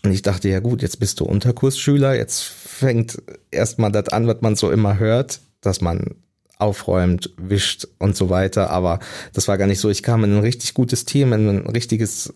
Und 0.02 0.12
ich 0.12 0.22
dachte, 0.22 0.48
ja 0.48 0.60
gut, 0.60 0.82
jetzt 0.82 0.98
bist 0.98 1.20
du 1.20 1.24
Unterkursschüler, 1.24 2.16
jetzt 2.16 2.42
fängt 2.42 3.22
erstmal 3.50 3.92
das 3.92 4.08
an, 4.08 4.26
was 4.26 4.40
man 4.40 4.56
so 4.56 4.70
immer 4.70 4.98
hört, 4.98 5.40
dass 5.60 5.80
man 5.80 6.16
aufräumt, 6.56 7.30
wischt 7.36 7.86
und 7.98 8.16
so 8.16 8.30
weiter. 8.30 8.70
Aber 8.70 9.00
das 9.32 9.48
war 9.48 9.58
gar 9.58 9.66
nicht 9.66 9.80
so. 9.80 9.90
Ich 9.90 10.02
kam 10.02 10.24
in 10.24 10.34
ein 10.34 10.40
richtig 10.40 10.74
gutes 10.74 11.04
Team, 11.04 11.32
in 11.32 11.48
ein 11.48 11.66
richtiges, 11.66 12.34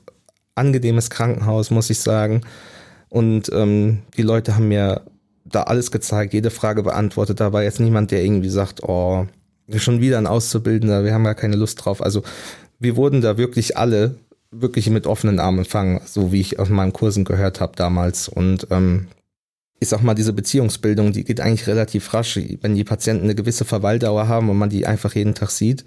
angenehmes 0.55 1.11
Krankenhaus, 1.11 1.71
muss 1.71 1.91
ich 1.91 1.99
sagen. 1.99 2.43
Und 3.09 3.51
ähm, 3.53 4.03
die 4.17 4.23
Leute 4.23 4.55
haben 4.55 4.69
mir 4.69 5.03
da 5.45 5.65
alles 5.65 5.91
gezeigt, 5.91 6.33
jede 6.33 6.51
Frage 6.51 6.83
beantwortet. 6.83 7.41
Da 7.41 7.53
war 7.53 7.63
jetzt 7.63 7.81
niemand, 7.81 8.11
der 8.11 8.23
irgendwie 8.23 8.51
sagt, 8.51 8.83
oh, 8.83 9.27
schon 9.77 10.01
wieder 10.01 10.19
ein 10.19 10.27
Auszubildender, 10.27 11.05
wir 11.05 11.15
haben 11.15 11.25
gar 11.25 11.35
keine 11.35 11.57
Lust 11.57 11.85
drauf. 11.85 12.03
Also 12.03 12.23
wir 12.79 12.97
wurden 12.97 13.21
da 13.21 13.37
wirklich 13.37 13.77
alle 13.77 14.17
wirklich 14.51 14.91
mit 14.91 15.07
offenen 15.07 15.39
Armen 15.39 15.61
empfangen, 15.61 16.01
so 16.05 16.33
wie 16.33 16.41
ich 16.41 16.59
aus 16.59 16.69
meinen 16.69 16.93
Kursen 16.93 17.25
gehört 17.25 17.61
habe 17.61 17.73
damals. 17.77 18.29
Und 18.29 18.67
ähm, 18.71 19.07
ich 19.81 19.89
sag 19.89 20.03
mal, 20.03 20.15
diese 20.15 20.35
Beziehungsbildung, 20.35 21.13
die 21.13 21.25
geht 21.25 21.41
eigentlich 21.41 21.67
relativ 21.67 22.13
rasch. 22.13 22.39
Wenn 22.61 22.75
die 22.75 22.85
Patienten 22.85 23.25
eine 23.25 23.35
gewisse 23.35 23.65
Verweildauer 23.65 24.29
haben 24.29 24.51
und 24.51 24.59
man 24.59 24.69
die 24.69 24.87
einfach 24.87 25.15
jeden 25.15 25.35
Tag 25.35 25.51
sieht, 25.51 25.87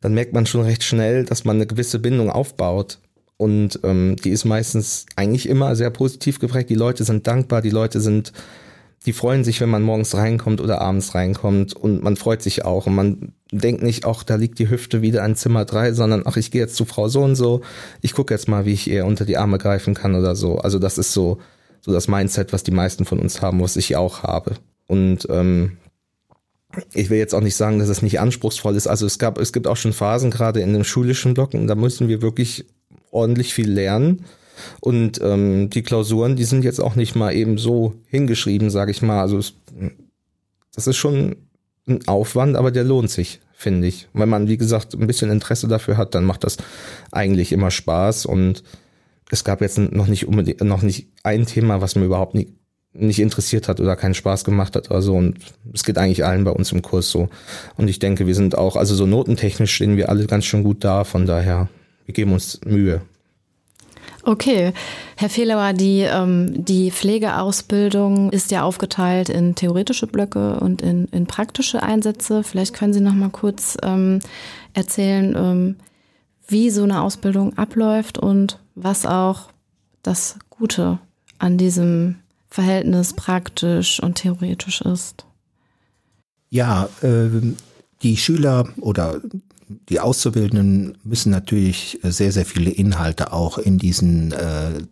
dann 0.00 0.14
merkt 0.14 0.32
man 0.32 0.46
schon 0.46 0.62
recht 0.62 0.84
schnell, 0.84 1.24
dass 1.24 1.44
man 1.44 1.56
eine 1.56 1.66
gewisse 1.66 1.98
Bindung 1.98 2.30
aufbaut. 2.30 3.00
Und 3.36 3.80
ähm, 3.82 4.14
die 4.16 4.30
ist 4.30 4.44
meistens 4.44 5.06
eigentlich 5.16 5.48
immer 5.48 5.74
sehr 5.74 5.90
positiv 5.90 6.38
geprägt. 6.38 6.70
Die 6.70 6.76
Leute 6.76 7.02
sind 7.02 7.26
dankbar, 7.26 7.60
die 7.60 7.70
Leute 7.70 8.00
sind, 8.00 8.32
die 9.04 9.12
freuen 9.12 9.42
sich, 9.42 9.60
wenn 9.60 9.68
man 9.68 9.82
morgens 9.82 10.14
reinkommt 10.14 10.60
oder 10.60 10.80
abends 10.80 11.16
reinkommt 11.16 11.74
und 11.74 12.02
man 12.02 12.16
freut 12.16 12.42
sich 12.42 12.64
auch. 12.64 12.86
Und 12.86 12.94
man 12.94 13.32
denkt 13.50 13.82
nicht, 13.82 14.06
ach, 14.06 14.22
da 14.22 14.36
liegt 14.36 14.60
die 14.60 14.70
Hüfte 14.70 15.02
wieder 15.02 15.24
an 15.24 15.34
Zimmer 15.34 15.64
drei, 15.64 15.92
sondern 15.92 16.22
ach, 16.24 16.36
ich 16.36 16.52
gehe 16.52 16.60
jetzt 16.60 16.76
zu 16.76 16.84
Frau 16.84 17.08
so 17.08 17.22
und 17.22 17.34
so, 17.34 17.62
ich 18.00 18.12
gucke 18.12 18.32
jetzt 18.32 18.48
mal, 18.48 18.64
wie 18.64 18.72
ich 18.72 18.88
ihr 18.88 19.06
unter 19.06 19.24
die 19.24 19.36
Arme 19.36 19.58
greifen 19.58 19.94
kann 19.94 20.14
oder 20.14 20.36
so. 20.36 20.58
Also 20.58 20.78
das 20.78 20.98
ist 20.98 21.12
so, 21.12 21.38
so 21.88 21.94
das 21.94 22.06
Mindset, 22.06 22.52
was 22.52 22.62
die 22.62 22.70
meisten 22.70 23.06
von 23.06 23.18
uns 23.18 23.40
haben, 23.40 23.62
was 23.62 23.76
ich 23.76 23.96
auch 23.96 24.22
habe. 24.22 24.56
Und 24.86 25.26
ähm, 25.30 25.78
ich 26.92 27.08
will 27.08 27.16
jetzt 27.18 27.34
auch 27.34 27.40
nicht 27.40 27.56
sagen, 27.56 27.78
dass 27.78 27.88
es 27.88 28.02
nicht 28.02 28.20
anspruchsvoll 28.20 28.76
ist. 28.76 28.86
Also 28.86 29.06
es 29.06 29.18
gab, 29.18 29.38
es 29.38 29.54
gibt 29.54 29.66
auch 29.66 29.78
schon 29.78 29.94
Phasen, 29.94 30.30
gerade 30.30 30.60
in 30.60 30.74
den 30.74 30.84
schulischen 30.84 31.32
Blocken, 31.32 31.66
da 31.66 31.74
müssen 31.74 32.08
wir 32.08 32.20
wirklich 32.20 32.66
ordentlich 33.10 33.54
viel 33.54 33.70
lernen. 33.70 34.26
Und 34.80 35.18
ähm, 35.22 35.70
die 35.70 35.82
Klausuren, 35.82 36.36
die 36.36 36.44
sind 36.44 36.62
jetzt 36.62 36.80
auch 36.80 36.94
nicht 36.94 37.16
mal 37.16 37.34
eben 37.34 37.56
so 37.56 37.94
hingeschrieben, 38.06 38.68
sage 38.68 38.90
ich 38.90 39.00
mal. 39.00 39.22
Also 39.22 39.38
es, 39.38 39.54
das 40.74 40.88
ist 40.88 40.96
schon 40.98 41.36
ein 41.86 42.06
Aufwand, 42.06 42.56
aber 42.56 42.70
der 42.70 42.84
lohnt 42.84 43.10
sich, 43.10 43.40
finde 43.54 43.88
ich. 43.88 44.08
Wenn 44.12 44.28
man, 44.28 44.46
wie 44.46 44.58
gesagt, 44.58 44.92
ein 44.92 45.06
bisschen 45.06 45.30
Interesse 45.30 45.68
dafür 45.68 45.96
hat, 45.96 46.14
dann 46.14 46.24
macht 46.24 46.44
das 46.44 46.58
eigentlich 47.12 47.52
immer 47.52 47.70
Spaß. 47.70 48.26
Und 48.26 48.62
es 49.30 49.44
gab 49.44 49.60
jetzt 49.60 49.78
noch 49.78 50.06
nicht 50.06 50.26
unbedingt, 50.26 50.60
noch 50.62 50.82
nicht 50.82 51.08
ein 51.22 51.46
Thema, 51.46 51.80
was 51.80 51.96
mir 51.96 52.04
überhaupt 52.04 52.34
nicht, 52.34 52.52
nicht 52.92 53.20
interessiert 53.20 53.68
hat 53.68 53.80
oder 53.80 53.96
keinen 53.96 54.14
Spaß 54.14 54.44
gemacht 54.44 54.74
hat 54.74 54.90
oder 54.90 55.02
so. 55.02 55.14
Und 55.14 55.38
es 55.72 55.84
geht 55.84 55.98
eigentlich 55.98 56.24
allen 56.24 56.44
bei 56.44 56.50
uns 56.50 56.72
im 56.72 56.82
Kurs 56.82 57.10
so. 57.10 57.28
Und 57.76 57.88
ich 57.88 57.98
denke, 57.98 58.26
wir 58.26 58.34
sind 58.34 58.56
auch, 58.56 58.76
also 58.76 58.94
so 58.94 59.06
notentechnisch 59.06 59.74
stehen 59.74 59.96
wir 59.96 60.08
alle 60.08 60.26
ganz 60.26 60.46
schön 60.46 60.64
gut 60.64 60.84
da. 60.84 61.04
Von 61.04 61.26
daher, 61.26 61.68
wir 62.06 62.14
geben 62.14 62.32
uns 62.32 62.60
Mühe. 62.64 63.02
Okay, 64.24 64.72
Herr 65.16 65.30
Fehlauer, 65.30 65.72
die, 65.72 66.00
ähm, 66.00 66.64
die 66.64 66.90
Pflegeausbildung 66.90 68.30
ist 68.30 68.50
ja 68.50 68.62
aufgeteilt 68.62 69.28
in 69.28 69.54
theoretische 69.54 70.06
Blöcke 70.06 70.60
und 70.60 70.82
in, 70.82 71.06
in 71.12 71.26
praktische 71.26 71.82
Einsätze. 71.82 72.42
Vielleicht 72.42 72.74
können 72.74 72.92
Sie 72.92 73.00
noch 73.00 73.14
mal 73.14 73.30
kurz 73.30 73.78
ähm, 73.82 74.18
erzählen, 74.74 75.34
ähm, 75.36 75.76
wie 76.48 76.70
so 76.70 76.82
eine 76.82 77.02
Ausbildung 77.02 77.56
abläuft 77.56 78.18
und 78.18 78.58
was 78.74 79.06
auch 79.06 79.50
das 80.02 80.36
Gute 80.50 80.98
an 81.38 81.58
diesem 81.58 82.16
Verhältnis 82.50 83.12
praktisch 83.12 84.02
und 84.02 84.16
theoretisch 84.16 84.80
ist. 84.80 85.26
Ja, 86.50 86.88
äh, 87.02 87.28
die 88.02 88.16
Schüler 88.16 88.68
oder 88.80 89.20
die 89.90 90.00
Auszubildenden 90.00 90.96
müssen 91.04 91.30
natürlich 91.30 92.00
sehr, 92.02 92.32
sehr 92.32 92.46
viele 92.46 92.70
Inhalte 92.70 93.32
auch 93.32 93.58
in 93.58 93.78
diesen 93.78 94.32
äh, 94.32 94.82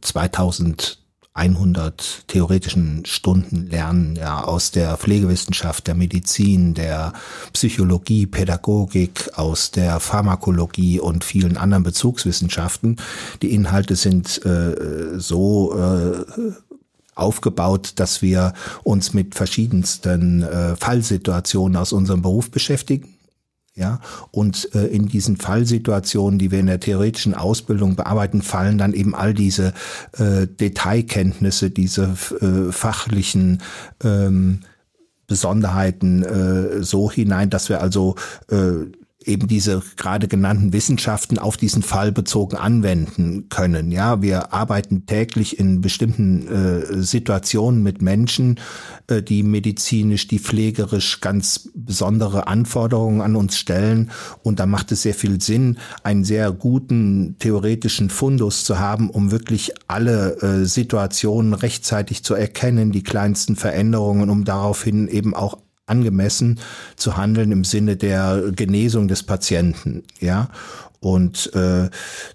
2100 1.37 2.25
theoretischen 2.28 3.05
Stunden 3.05 3.69
lernen, 3.69 4.16
ja, 4.16 4.43
aus 4.43 4.71
der 4.71 4.97
Pflegewissenschaft, 4.97 5.87
der 5.87 5.95
Medizin, 5.95 6.73
der 6.73 7.12
Psychologie, 7.52 8.26
Pädagogik, 8.26 9.31
aus 9.35 9.71
der 9.71 10.00
Pharmakologie 10.00 10.99
und 10.99 11.25
vielen 11.25 11.59
anderen 11.59 11.85
Bezugswissenschaften. 11.85 12.97
Die 13.43 13.52
Inhalte 13.52 13.97
sind 13.97 14.45
äh, 14.47 15.19
so 15.19 15.76
äh, 15.78 16.25
aufgebaut, 17.14 17.93
dass 17.97 18.23
wir 18.23 18.55
uns 18.83 19.12
mit 19.12 19.35
verschiedensten 19.35 20.43
äh, 20.43 20.76
Fallsituationen 20.76 21.76
aus 21.76 21.93
unserem 21.93 22.23
Beruf 22.23 22.50
beschäftigen 22.50 23.15
ja, 23.76 24.00
und 24.30 24.75
äh, 24.75 24.87
in 24.87 25.06
diesen 25.06 25.37
Fallsituationen, 25.37 26.38
die 26.38 26.50
wir 26.50 26.61
in 26.61 26.66
der 26.66 26.80
theoretischen 26.80 27.35
Ausbildung 27.35 27.95
bearbeiten, 27.95 28.40
fallen 28.40 28.78
dann 28.78 28.95
eben 28.95 29.14
all 29.14 29.35
diese 29.35 29.75
äh, 30.16 30.47
Detailkenntnisse, 30.47 31.71
diese 31.71 32.16
äh, 32.40 32.73
fachlichen 32.73 33.62
ähm, 34.02 34.61
Besonderheiten 35.26 36.23
äh, 36.23 36.83
so 36.83 37.11
hinein, 37.11 37.50
dass 37.50 37.68
wir 37.68 37.83
also 37.83 38.14
äh, 38.50 38.87
eben 39.26 39.49
diese 39.49 39.83
gerade 39.97 40.28
genannten 40.28 40.73
Wissenschaften 40.73 41.38
auf 41.38 41.56
diesen 41.56 41.83
Fall 41.83 42.12
bezogen 42.12 42.56
anwenden 42.56 43.49
können. 43.49 43.90
Ja, 43.90 44.23
wir 44.23 44.52
arbeiten 44.52 45.06
täglich 45.06 45.59
in 45.59 45.80
bestimmten 45.80 46.47
äh, 46.49 47.02
Situationen 47.02 47.83
mit 47.83 48.02
Menschen, 48.02 48.61
äh, 49.09 49.23
die 49.23 49.42
medizinisch, 49.42 50.28
die 50.28 50.38
pflegerisch 50.38 51.21
ganz 51.21 51.71
besondere 51.75 52.47
Anforderungen 52.47 53.21
an 53.21 53.37
uns 53.37 53.59
stellen. 53.59 54.11
Und 54.42 54.61
da 54.61 54.66
macht 54.66 54.92
es 54.92 55.02
sehr 55.02 55.14
viel 55.14 55.40
Sinn, 55.40 55.78
einen 56.02 56.25
sehr 56.25 56.52
guten 56.52 57.37
theoretischen 57.38 58.11
Fundus 58.11 58.64
zu 58.64 58.78
haben, 58.78 59.11
um 59.11 59.30
wirklich 59.30 59.73
alle 59.88 60.37
äh, 60.40 60.64
Situationen 60.64 61.54
rechtzeitig 61.54 62.23
zu 62.23 62.35
erkennen, 62.35 62.92
die 62.92 63.02
kleinsten 63.02 63.56
Veränderungen, 63.56 64.30
um 64.30 64.45
daraufhin 64.45 65.09
eben 65.09 65.35
auch 65.35 65.59
angemessen 65.87 66.59
zu 66.97 67.16
handeln 67.16 67.52
im 67.52 67.64
Sinne 67.64 67.97
der 67.97 68.50
Genesung 68.55 69.09
des 69.09 69.23
Patienten, 69.23 70.02
ja. 70.21 70.49
Und 71.06 71.54
äh, 71.54 71.88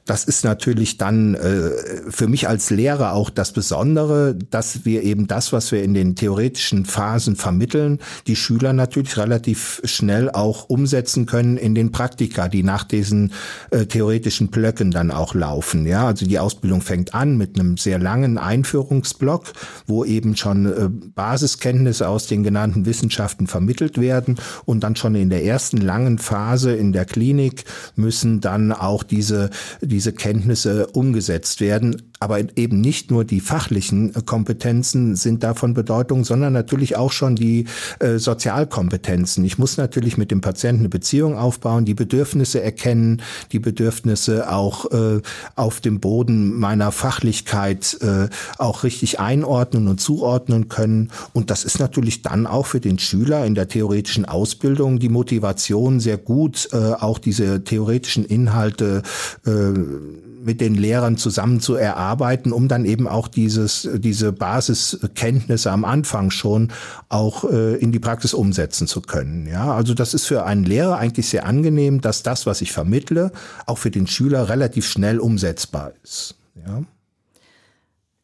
das 0.05 0.23
ist 0.23 0.45
natürlich 0.45 0.97
dann 0.97 1.35
äh, 1.35 1.71
für 2.09 2.29
mich 2.29 2.47
als 2.47 2.69
Lehrer 2.69 3.11
auch 3.11 3.29
das 3.29 3.51
Besondere, 3.51 4.33
dass 4.49 4.85
wir 4.85 5.03
eben 5.03 5.27
das, 5.27 5.51
was 5.51 5.73
wir 5.73 5.83
in 5.83 5.93
den 5.93 6.15
theoretischen 6.15 6.85
Phasen 6.85 7.35
vermitteln, 7.35 7.99
die 8.27 8.37
Schüler 8.37 8.71
natürlich 8.71 9.17
relativ 9.17 9.81
schnell 9.83 10.29
auch 10.29 10.69
umsetzen 10.69 11.25
können 11.25 11.57
in 11.57 11.75
den 11.75 11.91
Praktika, 11.91 12.47
die 12.47 12.63
nach 12.63 12.85
diesen 12.85 13.33
äh, 13.71 13.87
theoretischen 13.87 14.47
Blöcken 14.47 14.91
dann 14.91 15.11
auch 15.11 15.33
laufen. 15.33 15.85
Ja, 15.85 16.07
also 16.07 16.25
die 16.25 16.39
Ausbildung 16.39 16.79
fängt 16.79 17.13
an 17.13 17.35
mit 17.35 17.59
einem 17.59 17.75
sehr 17.75 17.99
langen 17.99 18.37
Einführungsblock, 18.37 19.51
wo 19.85 20.05
eben 20.05 20.37
schon 20.37 20.65
äh, 20.65 20.87
Basiskenntnisse 20.89 22.07
aus 22.07 22.27
den 22.27 22.43
genannten 22.43 22.85
Wissenschaften 22.85 23.47
vermittelt 23.47 23.99
werden 23.99 24.37
und 24.63 24.81
dann 24.85 24.95
schon 24.95 25.15
in 25.15 25.29
der 25.29 25.43
ersten 25.43 25.75
langen 25.75 26.19
Phase 26.19 26.73
in 26.73 26.93
der 26.93 27.03
Klinik 27.03 27.65
müssen 27.97 28.39
dann 28.39 28.60
dann 28.69 28.77
auch 28.77 29.03
diese, 29.03 29.49
diese 29.81 30.13
Kenntnisse 30.13 30.87
umgesetzt 30.87 31.61
werden. 31.61 32.10
Aber 32.21 32.39
eben 32.55 32.81
nicht 32.81 33.09
nur 33.09 33.25
die 33.25 33.39
fachlichen 33.39 34.13
Kompetenzen 34.27 35.15
sind 35.15 35.41
da 35.41 35.55
von 35.55 35.73
Bedeutung, 35.73 36.23
sondern 36.23 36.53
natürlich 36.53 36.95
auch 36.95 37.11
schon 37.11 37.35
die 37.35 37.65
äh, 37.97 38.19
Sozialkompetenzen. 38.19 39.43
Ich 39.43 39.57
muss 39.57 39.77
natürlich 39.77 40.17
mit 40.17 40.29
dem 40.29 40.39
Patienten 40.39 40.81
eine 40.81 40.89
Beziehung 40.89 41.35
aufbauen, 41.35 41.83
die 41.83 41.95
Bedürfnisse 41.95 42.61
erkennen, 42.61 43.23
die 43.51 43.57
Bedürfnisse 43.57 44.51
auch 44.51 44.91
äh, 44.91 45.21
auf 45.55 45.81
dem 45.81 45.99
Boden 45.99 46.59
meiner 46.59 46.91
Fachlichkeit 46.91 47.97
äh, 48.01 48.29
auch 48.59 48.83
richtig 48.83 49.19
einordnen 49.19 49.87
und 49.87 49.99
zuordnen 49.99 50.69
können. 50.69 51.09
Und 51.33 51.49
das 51.49 51.63
ist 51.63 51.79
natürlich 51.79 52.21
dann 52.21 52.45
auch 52.45 52.67
für 52.67 52.79
den 52.79 52.99
Schüler 52.99 53.47
in 53.47 53.55
der 53.55 53.67
theoretischen 53.67 54.25
Ausbildung 54.25 54.99
die 54.99 55.09
Motivation 55.09 55.99
sehr 55.99 56.17
gut, 56.17 56.69
äh, 56.71 56.77
auch 56.77 57.17
diese 57.17 57.63
theoretischen 57.63 58.25
Inhalte 58.25 59.01
äh, 59.47 60.30
mit 60.43 60.61
den 60.61 60.75
Lehrern 60.75 61.17
zusammen 61.17 61.59
zu 61.59 61.75
erarbeiten, 61.75 62.51
um 62.51 62.67
dann 62.67 62.85
eben 62.85 63.07
auch 63.07 63.27
dieses, 63.27 63.87
diese 63.95 64.31
Basiskenntnisse 64.31 65.71
am 65.71 65.85
Anfang 65.85 66.31
schon 66.31 66.71
auch 67.09 67.43
äh, 67.43 67.75
in 67.75 67.91
die 67.91 67.99
Praxis 67.99 68.33
umsetzen 68.33 68.87
zu 68.87 69.01
können. 69.01 69.47
Ja, 69.47 69.73
also 69.73 69.93
das 69.93 70.13
ist 70.13 70.25
für 70.25 70.45
einen 70.45 70.63
Lehrer 70.63 70.97
eigentlich 70.97 71.29
sehr 71.29 71.45
angenehm, 71.45 72.01
dass 72.01 72.23
das, 72.23 72.45
was 72.45 72.61
ich 72.61 72.71
vermittle, 72.71 73.31
auch 73.65 73.77
für 73.77 73.91
den 73.91 74.07
Schüler 74.07 74.49
relativ 74.49 74.87
schnell 74.87 75.19
umsetzbar 75.19 75.93
ist. 76.03 76.35
Ja. 76.55 76.83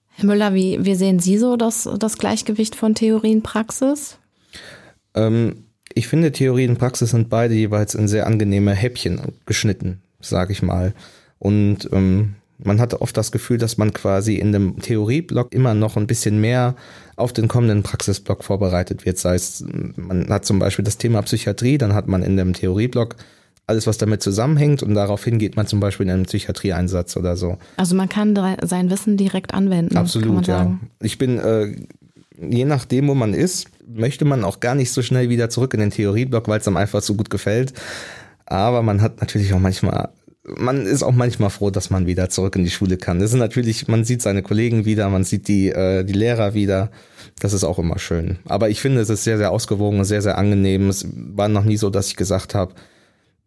Herr 0.09 0.25
Müller, 0.25 0.53
wie, 0.53 0.83
wie 0.83 0.95
sehen 0.95 1.19
Sie 1.19 1.37
so 1.37 1.57
das, 1.57 1.87
das 1.99 2.17
Gleichgewicht 2.17 2.75
von 2.75 2.95
Theorie 2.95 3.35
und 3.35 3.43
Praxis? 3.43 4.17
Ähm, 5.13 5.65
ich 5.93 6.07
finde, 6.07 6.31
Theorie 6.31 6.67
und 6.67 6.79
Praxis 6.79 7.11
sind 7.11 7.29
beide 7.29 7.53
jeweils 7.53 7.95
in 7.95 8.07
sehr 8.07 8.27
angenehme 8.27 8.73
Häppchen 8.73 9.21
geschnitten, 9.45 10.01
sage 10.19 10.53
ich 10.53 10.61
mal. 10.61 10.93
Und 11.39 11.89
ähm, 11.91 12.35
man 12.57 12.79
hatte 12.79 13.01
oft 13.01 13.15
das 13.15 13.31
Gefühl, 13.31 13.57
dass 13.57 13.77
man 13.77 13.93
quasi 13.93 14.35
in 14.35 14.51
dem 14.51 14.79
Theorieblock 14.79 15.53
immer 15.53 15.73
noch 15.73 15.95
ein 15.95 16.07
bisschen 16.07 16.41
mehr 16.41 16.75
auf 17.15 17.33
den 17.33 17.47
kommenden 17.47 17.83
Praxisblock 17.83 18.43
vorbereitet 18.43 19.05
wird. 19.05 19.17
Sei 19.17 19.35
es, 19.35 19.63
man 19.95 20.29
hat 20.29 20.45
zum 20.45 20.59
Beispiel 20.59 20.85
das 20.85 20.97
Thema 20.97 21.21
Psychiatrie, 21.21 21.77
dann 21.77 21.93
hat 21.93 22.07
man 22.07 22.23
in 22.23 22.37
dem 22.37 22.53
Theorieblock 22.53 23.15
alles, 23.67 23.85
was 23.85 23.97
damit 23.97 24.23
zusammenhängt 24.23 24.81
und 24.81 24.93
daraufhin 24.93 25.39
geht 25.39 25.57
man 25.57 25.67
zum 25.67 25.81
Beispiel 25.81 26.05
in 26.05 26.13
einen 26.13 26.25
Psychiatrieeinsatz 26.25 27.17
oder 27.17 27.35
so. 27.35 27.57
Also 27.75 27.95
man 27.95 28.07
kann 28.07 28.33
sein 28.63 28.89
Wissen 28.89 29.17
direkt 29.17 29.53
anwenden. 29.53 29.97
Absolut, 29.97 30.47
ja. 30.47 30.79
Ich 31.01 31.17
bin 31.17 31.37
äh, 31.37 31.75
je 32.39 32.65
nachdem, 32.65 33.07
wo 33.07 33.15
man 33.15 33.33
ist, 33.33 33.67
möchte 33.87 34.25
man 34.25 34.43
auch 34.43 34.59
gar 34.59 34.75
nicht 34.75 34.91
so 34.91 35.01
schnell 35.01 35.29
wieder 35.29 35.49
zurück 35.49 35.73
in 35.73 35.79
den 35.79 35.91
Theorieblock, 35.91 36.47
weil 36.47 36.59
es 36.59 36.67
einem 36.67 36.77
einfach 36.77 37.01
so 37.01 37.15
gut 37.15 37.29
gefällt. 37.29 37.73
Aber 38.45 38.81
man 38.81 39.01
hat 39.01 39.19
natürlich 39.19 39.53
auch 39.53 39.59
manchmal, 39.59 40.09
man 40.55 40.85
ist 40.85 41.03
auch 41.03 41.11
manchmal 41.11 41.49
froh, 41.49 41.69
dass 41.69 41.89
man 41.89 42.07
wieder 42.07 42.29
zurück 42.29 42.55
in 42.55 42.63
die 42.63 42.71
Schule 42.71 42.97
kann. 42.97 43.19
Das 43.19 43.31
ist 43.31 43.37
natürlich, 43.37 43.87
man 43.87 44.05
sieht 44.05 44.21
seine 44.21 44.41
Kollegen 44.41 44.85
wieder, 44.85 45.09
man 45.09 45.23
sieht 45.23 45.47
die, 45.47 45.69
äh, 45.69 46.03
die 46.03 46.13
Lehrer 46.13 46.53
wieder. 46.53 46.89
Das 47.39 47.53
ist 47.53 47.63
auch 47.63 47.79
immer 47.79 47.99
schön. 47.99 48.39
Aber 48.45 48.69
ich 48.69 48.79
finde, 48.79 49.01
es 49.01 49.09
ist 49.09 49.23
sehr, 49.23 49.37
sehr 49.37 49.51
ausgewogen 49.51 49.99
und 49.99 50.05
sehr, 50.05 50.21
sehr 50.21 50.37
angenehm. 50.37 50.89
Es 50.89 51.05
war 51.11 51.49
noch 51.49 51.63
nie 51.63 51.77
so, 51.77 51.89
dass 51.89 52.07
ich 52.07 52.15
gesagt 52.15 52.55
habe, 52.55 52.73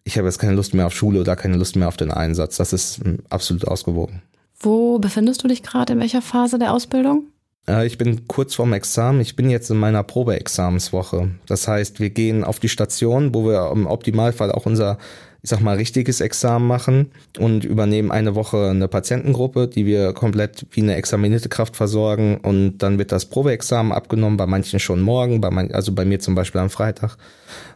ich 0.04 0.18
habe 0.18 0.28
jetzt 0.28 0.38
keine 0.38 0.54
Lust 0.54 0.74
mehr 0.74 0.86
auf 0.86 0.94
Schule 0.94 1.20
oder 1.20 1.36
keine 1.36 1.56
Lust 1.56 1.76
mehr 1.76 1.88
auf 1.88 1.96
den 1.96 2.10
Einsatz. 2.10 2.56
Das 2.56 2.72
ist 2.72 2.98
hm, 3.02 3.20
absolut 3.30 3.66
ausgewogen. 3.66 4.22
Wo 4.58 4.98
befindest 4.98 5.42
du 5.42 5.48
dich 5.48 5.62
gerade? 5.62 5.94
In 5.94 6.00
welcher 6.00 6.22
Phase 6.22 6.58
der 6.58 6.72
Ausbildung? 6.72 7.24
Äh, 7.66 7.86
ich 7.86 7.98
bin 7.98 8.28
kurz 8.28 8.54
vorm 8.54 8.72
Examen. 8.72 9.20
Ich 9.20 9.36
bin 9.36 9.48
jetzt 9.48 9.70
in 9.70 9.78
meiner 9.78 10.02
Probeexamenswoche. 10.02 11.30
Das 11.46 11.66
heißt, 11.66 12.00
wir 12.00 12.10
gehen 12.10 12.44
auf 12.44 12.58
die 12.58 12.68
Station, 12.68 13.34
wo 13.34 13.44
wir 13.46 13.70
im 13.72 13.86
Optimalfall 13.86 14.52
auch 14.52 14.66
unser, 14.66 14.98
ich 15.42 15.50
sag 15.50 15.60
mal, 15.60 15.76
richtiges 15.76 16.20
Examen 16.20 16.66
machen 16.66 17.12
und 17.38 17.64
übernehmen 17.64 18.10
eine 18.10 18.34
Woche 18.34 18.68
eine 18.68 18.88
Patientengruppe, 18.88 19.68
die 19.68 19.86
wir 19.86 20.12
komplett 20.12 20.66
wie 20.70 20.82
eine 20.82 20.96
examinierte 20.96 21.48
Kraft 21.48 21.76
versorgen. 21.76 22.38
Und 22.38 22.78
dann 22.78 22.98
wird 22.98 23.12
das 23.12 23.26
Probeexamen 23.26 23.92
abgenommen, 23.92 24.36
bei 24.36 24.46
manchen 24.46 24.80
schon 24.80 25.00
morgen, 25.00 25.40
bei 25.40 25.50
man, 25.50 25.70
also 25.72 25.92
bei 25.92 26.04
mir 26.04 26.20
zum 26.20 26.34
Beispiel 26.34 26.60
am 26.60 26.70
Freitag. 26.70 27.16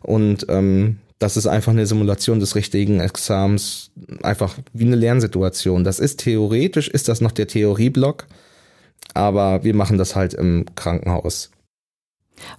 Und 0.03 0.47
ähm, 0.49 0.99
das 1.19 1.37
ist 1.37 1.47
einfach 1.47 1.73
eine 1.73 1.87
Simulation 1.87 2.41
des 2.41 2.55
richtigen 2.55 3.01
Examens, 3.01 3.91
einfach 4.23 4.57
wie 4.73 4.85
eine 4.85 4.97
Lernsituation. 4.97 5.85
Das 5.85 5.99
ist 5.99 6.21
theoretisch, 6.21 6.89
ist 6.89 7.09
das 7.09 7.21
noch 7.21 7.33
der 7.33 7.47
Theorieblock 7.47 8.27
aber 9.13 9.65
wir 9.65 9.75
machen 9.75 9.99
das 9.99 10.17
halt 10.17 10.35
im 10.35 10.67
Krankenhaus. 10.75 11.51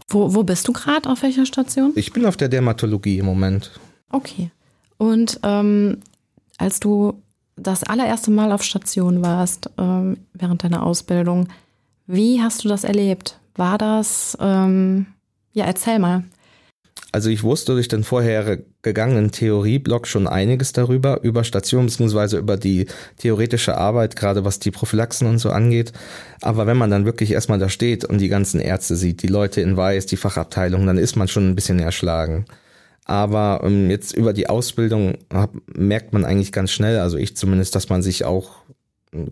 Wo, 0.08 0.34
wo 0.34 0.44
bist 0.44 0.68
du 0.68 0.74
gerade? 0.74 1.10
Auf 1.10 1.22
welcher 1.22 1.46
Station? 1.46 1.92
Ich 1.96 2.14
bin 2.14 2.26
auf 2.26 2.38
der 2.38 2.48
Dermatologie 2.48 3.20
im 3.20 3.26
Moment. 3.26 3.72
Okay. 4.10 4.52
Und 4.98 5.40
ähm, 5.44 5.98
als 6.58 6.80
du 6.80 7.22
das 7.56 7.84
allererste 7.84 8.32
Mal 8.32 8.52
auf 8.52 8.64
Station 8.64 9.22
warst 9.22 9.70
ähm, 9.78 10.18
während 10.34 10.64
deiner 10.64 10.84
Ausbildung, 10.84 11.48
wie 12.08 12.42
hast 12.42 12.64
du 12.64 12.68
das 12.70 12.84
erlebt? 12.84 13.40
War 13.56 13.78
das, 13.78 14.38
ähm, 14.42 15.08
ja, 15.54 15.66
erzähl 15.66 16.00
mal. 16.00 16.24
Also 17.12 17.30
ich 17.30 17.44
wusste 17.44 17.72
durch 17.72 17.88
den 17.88 18.04
vorher 18.04 18.60
gegangenen 18.82 19.32
Theorieblock 19.32 20.06
schon 20.06 20.28
einiges 20.28 20.74
darüber, 20.74 21.22
über 21.24 21.46
Station 21.46 21.86
beziehungsweise 21.86 22.38
über 22.38 22.58
die 22.58 22.88
theoretische 23.18 23.78
Arbeit, 23.78 24.18
gerade 24.18 24.44
was 24.44 24.60
die 24.60 24.72
Prophylaxen 24.72 25.26
und 25.26 25.40
so 25.40 25.50
angeht. 25.50 25.94
Aber 26.42 26.68
wenn 26.68 26.76
man 26.76 26.92
dann 26.92 27.06
wirklich 27.06 27.32
erstmal 27.32 27.58
da 27.58 27.70
steht 27.70 28.04
und 28.04 28.18
die 28.18 28.28
ganzen 28.28 28.60
Ärzte 28.60 28.98
sieht, 28.98 29.24
die 29.24 29.28
Leute 29.28 29.62
in 29.62 29.78
Weiß, 29.78 30.08
die 30.08 30.18
Fachabteilung, 30.18 30.86
dann 30.86 30.98
ist 30.98 31.16
man 31.16 31.30
schon 31.30 31.50
ein 31.50 31.56
bisschen 31.56 31.80
erschlagen. 31.80 32.46
Aber 33.06 33.62
ähm, 33.64 33.90
jetzt 33.90 34.14
über 34.14 34.34
die 34.34 34.50
Ausbildung 34.50 35.18
hab, 35.32 35.54
merkt 35.68 36.12
man 36.12 36.26
eigentlich 36.26 36.52
ganz 36.52 36.72
schnell, 36.72 37.00
also 37.00 37.18
ich 37.18 37.38
zumindest, 37.38 37.76
dass 37.76 37.90
man 37.90 38.02
sich 38.02 38.26
auch 38.26 38.58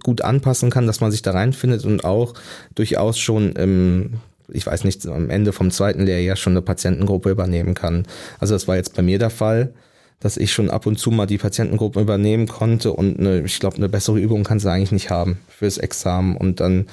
gut 0.02 0.22
anpassen 0.22 0.70
kann, 0.70 0.88
dass 0.88 1.02
man 1.02 1.12
sich 1.12 1.24
da 1.24 1.32
reinfindet 1.32 1.84
und 1.84 2.06
auch 2.06 2.36
durchaus 2.76 3.20
schon 3.20 3.54
im 3.54 4.20
ich 4.52 4.66
weiß 4.66 4.84
nicht, 4.84 5.06
am 5.08 5.30
Ende 5.30 5.54
vom 5.54 5.72
zweiten 5.72 6.06
Lehrjahr 6.06 6.36
schon 6.36 6.54
eine 6.54 6.62
Patientengruppe 6.62 7.30
übernehmen 7.30 7.74
kann. 7.74 8.06
Also 8.40 8.54
das 8.54 8.68
war 8.68 8.76
jetzt 8.76 8.96
bei 8.96 9.02
mir 9.02 9.18
der 9.18 9.30
Fall, 9.30 9.74
dass 10.20 10.38
ich 10.38 10.54
schon 10.54 10.70
ab 10.70 10.86
und 10.86 10.98
zu 10.98 11.12
mal 11.12 11.26
die 11.26 11.38
Patientengruppe 11.38 12.02
übernehmen 12.02 12.48
konnte 12.48 12.94
und 12.94 13.20
eine, 13.20 13.42
ich 13.42 13.60
glaube, 13.60 13.78
eine 13.78 13.90
bessere 13.90 14.20
Übung 14.20 14.44
kannst 14.44 14.66
du 14.66 14.70
eigentlich 14.70 14.92
nicht 14.92 15.10
haben 15.10 15.38
fürs 15.48 15.78
Examen 15.78 16.38
und 16.38 16.60
dann, 16.60 16.88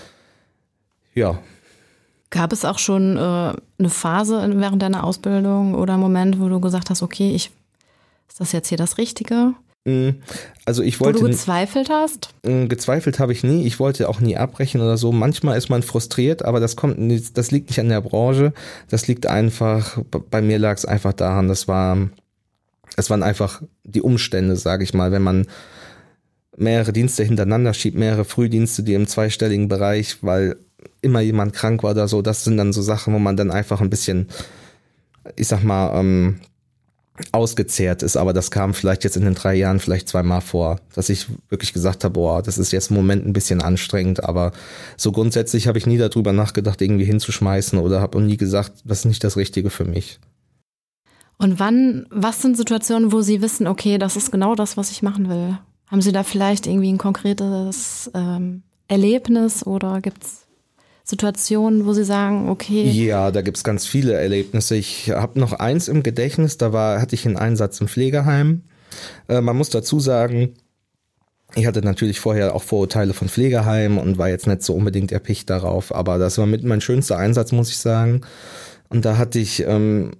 ja. 1.15 1.39
Gab 2.31 2.53
es 2.53 2.65
auch 2.65 2.79
schon 2.79 3.17
äh, 3.17 3.21
eine 3.21 3.89
Phase 3.89 4.49
während 4.55 4.83
deiner 4.83 5.05
Ausbildung 5.05 5.75
oder 5.75 5.95
einen 5.95 6.03
Moment, 6.03 6.41
wo 6.41 6.49
du 6.49 6.61
gesagt 6.61 6.89
hast, 6.89 7.03
okay, 7.03 7.33
ich, 7.35 7.51
ist 8.29 8.41
das 8.41 8.53
jetzt 8.53 8.69
hier 8.69 8.79
das 8.79 8.99
Richtige? 8.99 9.55
Mm, 9.85 10.11
also 10.65 10.83
ich 10.83 11.01
wollte. 11.01 11.21
Wo 11.21 11.25
du 11.25 11.31
gezweifelt 11.31 11.91
hast? 11.91 12.31
Mm, 12.45 12.67
gezweifelt 12.67 13.19
habe 13.19 13.33
ich 13.33 13.43
nie. 13.43 13.67
Ich 13.67 13.81
wollte 13.81 14.09
auch 14.09 14.21
nie 14.21 14.37
abbrechen 14.37 14.81
oder 14.81 14.97
so. 14.97 15.11
Manchmal 15.11 15.57
ist 15.57 15.71
man 15.71 15.83
frustriert, 15.83 16.45
aber 16.45 16.61
das 16.61 16.77
kommt, 16.77 16.99
nicht, 16.99 17.37
das 17.37 17.51
liegt 17.51 17.69
nicht 17.69 17.81
an 17.81 17.89
der 17.89 18.01
Branche. 18.01 18.53
Das 18.89 19.09
liegt 19.09 19.27
einfach, 19.27 19.99
bei 20.31 20.43
mir 20.43 20.59
lag 20.59 20.77
es 20.77 20.85
einfach 20.85 21.15
daran, 21.15 21.49
das 21.49 21.67
war, 21.67 21.97
es 22.97 23.11
waren 23.11 23.23
einfach 23.23 23.63
die 23.85 24.03
Umstände, 24.03 24.57
sage 24.57 24.85
ich 24.85 24.95
mal, 24.95 25.13
wenn 25.13 25.23
man 25.23 25.47
mehrere 26.61 26.93
Dienste 26.93 27.25
hintereinander 27.25 27.75
schiebt, 27.75 27.99
mehrere 27.99 28.25
Frühdienste, 28.25 28.83
die 28.83 28.95
im 28.95 29.07
zweistelligen 29.07 29.69
Bereich, 29.69 30.19
weil 30.23 30.57
immer 31.03 31.21
jemand 31.21 31.53
krank 31.53 31.83
war 31.83 31.93
oder 31.93 32.09
so. 32.09 32.23
Das 32.23 32.45
sind 32.45 32.57
dann 32.57 32.73
so 32.73 32.83
Sachen, 32.83 33.15
wo 33.15 33.19
man 33.19 33.37
dann 33.37 33.51
einfach 33.51 33.81
ein 33.81 33.91
bisschen, 33.91 34.29
ich 35.37 35.49
sag 35.49 35.63
mal, 35.63 35.99
ähm, 35.99 36.41
ausgezehrt 37.33 38.03
ist, 38.03 38.17
aber 38.17 38.33
das 38.33 38.51
kam 38.51 38.73
vielleicht 38.73 39.05
jetzt 39.05 39.17
in 39.17 39.25
den 39.25 39.35
drei 39.35 39.55
Jahren 39.55 39.81
vielleicht 39.81 40.09
zweimal 40.09 40.41
vor, 40.41 40.81
dass 40.95 41.09
ich 41.09 41.27
wirklich 41.49 41.73
gesagt 41.73 42.05
habe, 42.05 42.15
boah, 42.15 42.43
das 42.43 42.57
ist 42.57 42.73
jetzt 42.73 42.91
im 42.91 42.97
Moment 42.97 43.27
ein 43.27 43.33
bisschen 43.33 43.61
anstrengend, 43.61 44.25
aber 44.25 44.53
so 44.97 45.13
grundsätzlich 45.13 45.67
habe 45.67 45.77
ich 45.77 45.87
nie 45.87 45.99
darüber 45.99 46.33
nachgedacht, 46.33 46.81
irgendwie 46.81 47.05
hinzuschmeißen 47.05 47.79
oder 47.79 48.01
habe 48.01 48.21
nie 48.23 48.37
gesagt, 48.37 48.73
das 48.85 49.01
ist 49.01 49.05
nicht 49.05 49.25
das 49.25 49.37
Richtige 49.37 49.71
für 49.71 49.85
mich. 49.85 50.19
Und 51.37 51.59
wann, 51.59 52.07
was 52.11 52.43
sind 52.43 52.57
Situationen, 52.57 53.13
wo 53.13 53.23
Sie 53.23 53.41
wissen, 53.41 53.67
okay, 53.67 53.99
das 53.99 54.17
ist 54.17 54.31
genau 54.31 54.55
das, 54.55 54.77
was 54.77 54.91
ich 54.91 55.03
machen 55.03 55.29
will? 55.29 55.59
Haben 55.91 56.03
Sie 56.03 56.13
da 56.13 56.23
vielleicht 56.23 56.67
irgendwie 56.67 56.93
ein 56.93 56.99
konkretes 56.99 58.11
ähm, 58.15 58.63
Erlebnis 58.87 59.67
oder 59.67 60.01
gibt's 60.01 60.47
Situationen, 61.03 61.85
wo 61.85 61.93
Sie 61.93 62.05
sagen, 62.05 62.49
okay. 62.49 62.89
Ja, 62.89 63.33
da 63.33 63.43
gibt's 63.43 63.65
ganz 63.65 63.87
viele 63.87 64.13
Erlebnisse. 64.13 64.77
Ich 64.77 65.11
habe 65.11 65.41
noch 65.41 65.53
eins 65.53 65.89
im 65.89 66.05
Gedächtnis, 66.05 66.59
da 66.59 66.73
war, 66.73 67.01
hatte 67.01 67.17
ich 67.17 67.27
einen 67.27 67.37
Einsatz 67.37 67.81
im 67.81 67.89
Pflegeheim. 67.89 68.63
Äh, 69.29 69.41
man 69.41 69.57
muss 69.57 69.71
dazu 69.71 69.99
sagen, 69.99 70.55
ich 71.57 71.67
hatte 71.67 71.83
natürlich 71.83 72.21
vorher 72.21 72.55
auch 72.55 72.63
Vorurteile 72.63 73.13
von 73.13 73.29
Pflegeheimen 73.29 73.99
und 73.99 74.19
war 74.19 74.29
jetzt 74.29 74.47
nicht 74.47 74.63
so 74.63 74.75
unbedingt 74.75 75.11
erpicht 75.11 75.51
darauf, 75.51 75.93
aber 75.93 76.19
das 76.19 76.39
war 76.39 76.47
mit 76.47 76.63
mein 76.63 76.81
schönster 76.81 77.19
Einsatz, 77.19 77.51
muss 77.51 77.71
ich 77.71 77.79
sagen. 77.79 78.21
Und 78.89 79.05
da 79.05 79.19
hatte 79.19 79.41
ich 79.41 79.65
ähm, 79.67 80.13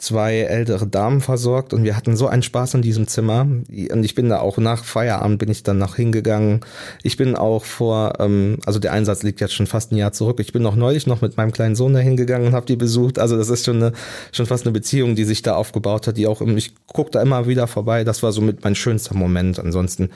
zwei 0.00 0.38
ältere 0.40 0.86
Damen 0.86 1.20
versorgt 1.20 1.74
und 1.74 1.84
wir 1.84 1.94
hatten 1.94 2.16
so 2.16 2.26
einen 2.26 2.42
Spaß 2.42 2.74
in 2.74 2.82
diesem 2.82 3.06
Zimmer. 3.06 3.42
Und 3.42 4.02
ich 4.02 4.14
bin 4.14 4.30
da 4.30 4.40
auch 4.40 4.56
nach 4.58 4.84
Feierabend 4.84 5.38
bin 5.38 5.50
ich 5.50 5.62
dann 5.62 5.78
noch 5.78 5.96
hingegangen. 5.96 6.60
Ich 7.02 7.18
bin 7.18 7.36
auch 7.36 7.64
vor, 7.64 8.14
ähm, 8.18 8.58
also 8.64 8.78
der 8.78 8.92
Einsatz 8.92 9.22
liegt 9.22 9.40
jetzt 9.40 9.52
schon 9.52 9.66
fast 9.66 9.92
ein 9.92 9.96
Jahr 9.96 10.12
zurück. 10.12 10.40
Ich 10.40 10.52
bin 10.52 10.62
noch 10.62 10.74
neulich 10.74 11.06
noch 11.06 11.20
mit 11.20 11.36
meinem 11.36 11.52
kleinen 11.52 11.76
Sohn 11.76 11.92
da 11.92 12.00
hingegangen 12.00 12.48
und 12.48 12.54
habe 12.54 12.66
die 12.66 12.76
besucht. 12.76 13.18
Also 13.18 13.36
das 13.36 13.50
ist 13.50 13.66
schon 13.66 13.76
eine, 13.76 13.92
schon 14.32 14.46
fast 14.46 14.64
eine 14.64 14.72
Beziehung, 14.72 15.14
die 15.14 15.24
sich 15.24 15.42
da 15.42 15.54
aufgebaut 15.54 16.06
hat, 16.06 16.16
die 16.16 16.26
auch, 16.26 16.40
ich 16.40 16.72
gucke 16.86 17.10
da 17.10 17.20
immer 17.20 17.46
wieder 17.46 17.66
vorbei. 17.66 18.02
Das 18.02 18.22
war 18.22 18.32
so 18.32 18.40
mit 18.40 18.64
mein 18.64 18.74
schönster 18.74 19.14
Moment. 19.14 19.58
Ansonsten 19.58 20.10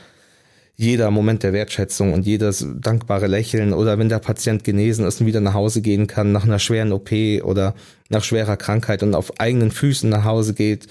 jeder 0.77 1.11
Moment 1.11 1.43
der 1.43 1.53
Wertschätzung 1.53 2.13
und 2.13 2.27
jedes 2.27 2.67
dankbare 2.81 3.29
Lächeln 3.29 3.73
oder 3.73 3.99
wenn 3.99 4.09
der 4.09 4.19
Patient 4.19 4.65
genesen 4.65 5.07
ist 5.07 5.21
und 5.21 5.27
wieder 5.27 5.41
nach 5.41 5.55
Hause 5.55 5.83
gehen 5.83 6.07
kann 6.07 6.33
nach 6.33 6.45
einer 6.45 6.59
schweren 6.59 6.93
OP 6.93 7.13
oder 7.43 7.75
nach 8.09 8.25
schwerer 8.25 8.57
Krankheit 8.57 9.03
und 9.03 9.15
auf 9.15 9.39
eigenen 9.39 9.71
Füßen 9.71 10.11
nach 10.11 10.25
Hause 10.25 10.55
geht, 10.55 10.89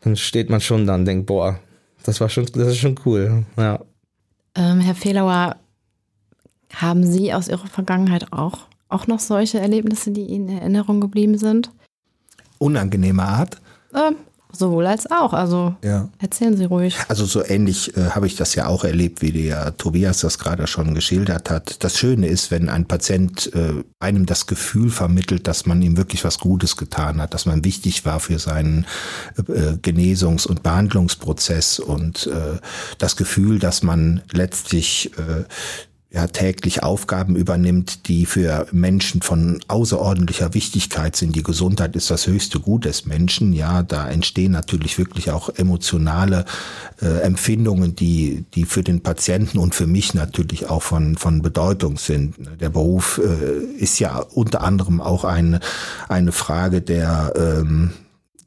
dann 0.00 0.16
steht 0.16 0.50
man 0.50 0.60
schon 0.60 0.86
da 0.86 0.96
und 0.96 1.04
denkt, 1.04 1.26
boah, 1.26 1.60
das 2.02 2.20
war 2.20 2.28
schon, 2.28 2.46
das 2.46 2.68
ist 2.68 2.78
schon 2.78 2.98
cool, 3.04 3.44
ja. 3.56 3.80
Ähm, 4.56 4.80
Herr 4.80 4.94
Fehlauer, 4.94 5.56
haben 6.72 7.06
Sie 7.06 7.32
aus 7.32 7.48
Ihrer 7.48 7.66
Vergangenheit 7.66 8.32
auch, 8.32 8.66
auch 8.88 9.06
noch 9.06 9.20
solche 9.20 9.58
Erlebnisse, 9.58 10.10
die 10.10 10.26
Ihnen 10.26 10.48
in 10.48 10.58
Erinnerung 10.58 11.00
geblieben 11.00 11.38
sind? 11.38 11.70
Unangenehme 12.58 13.22
Art? 13.22 13.60
Ähm, 13.94 14.16
Sowohl 14.56 14.86
als 14.86 15.10
auch. 15.10 15.32
Also 15.32 15.74
ja. 15.82 16.08
erzählen 16.18 16.56
Sie 16.56 16.64
ruhig. 16.64 16.96
Also 17.08 17.24
so 17.24 17.44
ähnlich 17.44 17.96
äh, 17.96 18.10
habe 18.10 18.26
ich 18.26 18.36
das 18.36 18.54
ja 18.54 18.66
auch 18.66 18.84
erlebt, 18.84 19.22
wie 19.22 19.32
der 19.32 19.76
Tobias 19.76 20.20
das 20.20 20.38
gerade 20.38 20.66
schon 20.66 20.94
geschildert 20.94 21.50
hat. 21.50 21.82
Das 21.84 21.98
Schöne 21.98 22.26
ist, 22.26 22.50
wenn 22.50 22.68
ein 22.68 22.86
Patient 22.86 23.50
äh, 23.54 23.82
einem 24.00 24.26
das 24.26 24.46
Gefühl 24.46 24.90
vermittelt, 24.90 25.46
dass 25.46 25.66
man 25.66 25.82
ihm 25.82 25.96
wirklich 25.96 26.24
was 26.24 26.38
Gutes 26.38 26.76
getan 26.76 27.20
hat, 27.20 27.34
dass 27.34 27.46
man 27.46 27.64
wichtig 27.64 28.04
war 28.04 28.20
für 28.20 28.38
seinen 28.38 28.86
äh, 29.36 29.76
Genesungs- 29.82 30.46
und 30.46 30.62
Behandlungsprozess 30.62 31.78
und 31.78 32.26
äh, 32.26 32.58
das 32.98 33.16
Gefühl, 33.16 33.58
dass 33.58 33.82
man 33.82 34.22
letztlich 34.32 35.12
äh, 35.18 35.44
ja, 36.14 36.28
täglich 36.28 36.84
Aufgaben 36.84 37.34
übernimmt, 37.34 38.06
die 38.06 38.24
für 38.24 38.68
Menschen 38.70 39.20
von 39.20 39.58
außerordentlicher 39.66 40.54
Wichtigkeit 40.54 41.16
sind. 41.16 41.34
Die 41.34 41.42
Gesundheit 41.42 41.96
ist 41.96 42.08
das 42.08 42.28
höchste 42.28 42.60
Gut 42.60 42.84
des 42.84 43.04
Menschen. 43.04 43.52
Ja, 43.52 43.82
da 43.82 44.08
entstehen 44.08 44.52
natürlich 44.52 44.96
wirklich 44.96 45.32
auch 45.32 45.48
emotionale 45.48 46.44
äh, 47.02 47.22
Empfindungen, 47.22 47.96
die, 47.96 48.44
die 48.54 48.64
für 48.64 48.84
den 48.84 49.02
Patienten 49.02 49.58
und 49.58 49.74
für 49.74 49.88
mich 49.88 50.14
natürlich 50.14 50.70
auch 50.70 50.82
von, 50.82 51.16
von 51.16 51.42
Bedeutung 51.42 51.96
sind. 51.98 52.36
Der 52.60 52.68
Beruf 52.68 53.20
äh, 53.22 53.82
ist 53.82 53.98
ja 53.98 54.18
unter 54.18 54.62
anderem 54.62 55.00
auch 55.00 55.24
eine, 55.24 55.58
eine 56.08 56.30
Frage 56.30 56.80
der, 56.80 57.32
ähm, 57.36 57.90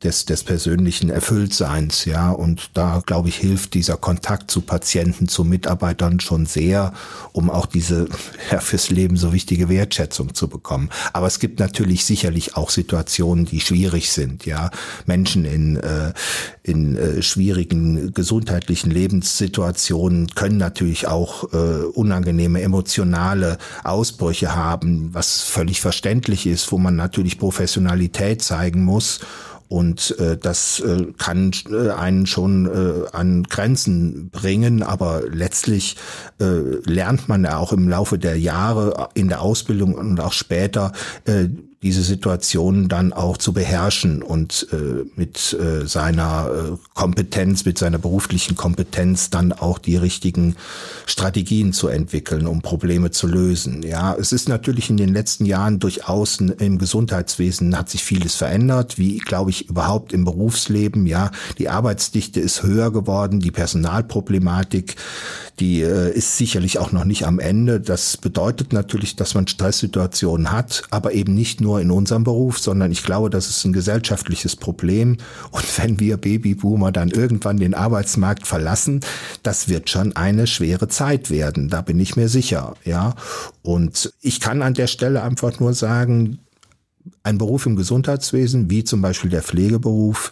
des, 0.04 0.26
des 0.26 0.44
persönlichen 0.44 1.10
Erfülltseins, 1.10 2.06
ja. 2.06 2.30
Und 2.30 2.70
da, 2.76 3.02
glaube 3.06 3.30
ich, 3.30 3.38
hilft 3.38 3.74
dieser 3.74 3.98
Kontakt 3.98 4.52
zu 4.52 4.62
Patienten, 4.62 5.28
zu 5.28 5.44
Mitarbeitern 5.44 6.20
schon 6.20 6.46
sehr, 6.46 6.94
um 7.32 7.50
auch 7.50 7.66
diese 7.66 8.08
ja, 8.52 8.60
fürs 8.60 8.92
Leben 8.92 9.18
so 9.18 9.34
wichtige 9.34 9.70
Wertschätzung 9.70 10.36
zu 10.36 10.48
bekommen. 10.48 10.90
Aber 11.14 11.26
es 11.26 11.40
gibt 11.40 11.60
natürlich 11.60 12.06
sicherlich 12.06 12.56
auch 12.56 12.70
Situationen, 12.70 13.46
die 13.46 13.60
schwierig 13.60 14.12
sind, 14.12 14.46
ja. 14.46 14.70
Menschen 15.08 15.46
in, 15.46 15.78
äh, 15.78 16.14
in 16.62 16.96
äh, 16.96 17.24
schwierigen 17.24 18.14
gesundheitlichen 18.14 18.92
Lebenssituationen 18.92 20.28
können 20.36 20.58
natürlich 20.58 21.08
auch 21.08 21.52
äh, 21.54 21.86
unangenehme 21.94 22.62
emotionale 22.62 23.58
Ausbrüche 23.84 24.56
haben, 24.56 25.10
was 25.14 25.42
völlig 25.42 25.82
verständlich 25.82 26.46
ist, 26.46 26.72
wo 26.72 26.78
man 26.78 26.96
natürlich 26.96 27.40
Professionalität 27.40 28.44
zeigen 28.44 28.84
muss 28.84 29.22
und 29.68 30.18
äh, 30.20 30.38
das 30.38 30.80
äh, 30.80 31.08
kann 31.18 31.52
äh, 31.70 31.90
einen 31.90 32.26
schon 32.26 32.66
äh, 32.66 33.08
an 33.12 33.44
Grenzen 33.44 34.30
bringen, 34.30 34.84
aber 34.84 35.24
letztlich 35.30 35.98
äh, 36.40 36.80
lernt 36.86 37.28
man 37.28 37.44
ja 37.44 37.58
auch 37.58 37.74
im 37.74 37.90
Laufe 37.90 38.18
der 38.18 38.40
Jahre 38.40 39.10
in 39.14 39.28
der 39.28 39.42
Ausbildung 39.42 39.94
und 39.96 40.20
auch 40.20 40.34
später 40.34 40.94
äh, 41.26 41.50
diese 41.84 42.02
Situation 42.02 42.88
dann 42.90 43.14
auch 43.14 43.38
zu 43.38 43.54
beherrschen 43.54 44.24
und 44.24 44.68
äh, 44.72 45.06
mit 45.16 45.54
äh, 45.54 45.86
seiner 45.86 46.50
äh, 46.50 46.78
Kompetenz, 46.96 47.66
mit 47.66 47.78
seiner 47.78 48.00
beruflichen 48.00 48.56
Kompetenz 48.56 49.30
dann 49.30 49.54
auch 49.54 49.78
die 49.78 49.96
richtigen 49.96 50.56
Strategien 51.06 51.74
zu 51.74 51.88
entwickeln, 51.88 52.48
um 52.48 52.64
Probleme 52.64 53.12
zu 53.12 53.28
lösen. 53.28 53.84
Ja, 53.84 54.16
es 54.16 54.32
ist 54.32 54.50
natürlich 54.50 54.90
in 54.90 54.98
den 54.98 55.14
letzten 55.14 55.46
Jahren 55.46 55.78
durchaus 55.78 56.40
im 56.40 56.80
Gesundheitswesen 56.80 57.78
hat 57.78 57.92
sich 57.92 58.04
vieles 58.04 58.34
verändert, 58.34 58.98
wie 58.98 59.20
glaube 59.20 59.52
ich 59.52 59.70
überhaupt 59.70 60.14
im 60.14 60.26
Berufsleben. 60.26 61.06
Ja, 61.06 61.30
die 61.60 61.70
Arbeitsdichte 61.70 62.40
ist 62.40 62.64
höher 62.64 62.92
geworden, 62.92 63.40
die 63.40 63.52
Personalproblematik 63.52 64.96
die 65.60 65.82
äh, 65.82 66.12
ist 66.14 66.38
sicherlich 66.38 66.78
auch 66.78 66.92
noch 66.92 67.06
nicht 67.06 67.26
am 67.26 67.40
Ende. 67.40 67.80
Das 67.80 68.18
bedeutet 68.18 68.74
natürlich, 68.74 69.16
dass 69.16 69.34
man 69.34 69.48
Stresssituationen 69.48 70.52
hat, 70.52 70.84
aber 70.92 71.14
eben 71.14 71.34
nicht 71.34 71.62
nur 71.62 71.67
in 71.76 71.92
unserem 71.92 72.24
Beruf, 72.24 72.60
sondern 72.60 72.92
ich 72.92 73.04
glaube, 73.04 73.30
das 73.30 73.50
ist 73.50 73.66
ein 73.66 73.74
gesellschaftliches 73.74 74.56
Problem. 74.56 75.18
Und 75.52 75.78
wenn 75.78 76.00
wir 76.00 76.18
Babyboomer 76.18 76.92
dann 76.92 77.10
irgendwann 77.10 77.58
den 77.58 77.74
Arbeitsmarkt 77.74 78.48
verlassen, 78.48 79.02
das 79.44 79.68
wird 79.68 79.90
schon 79.90 80.16
eine 80.16 80.48
schwere 80.48 80.88
Zeit 80.88 81.30
werden. 81.30 81.70
Da 81.70 81.82
bin 81.82 82.00
ich 82.00 82.16
mir 82.16 82.30
sicher, 82.30 82.76
ja. 82.86 83.16
Und 83.62 84.14
ich 84.22 84.40
kann 84.40 84.62
an 84.62 84.74
der 84.74 84.88
Stelle 84.88 85.22
einfach 85.22 85.60
nur 85.60 85.74
sagen, 85.74 86.40
ein 87.24 87.38
Beruf 87.38 87.66
im 87.66 87.76
Gesundheitswesen, 87.76 88.70
wie 88.70 88.84
zum 88.84 89.02
Beispiel 89.02 89.30
der 89.30 89.44
Pflegeberuf, 89.44 90.32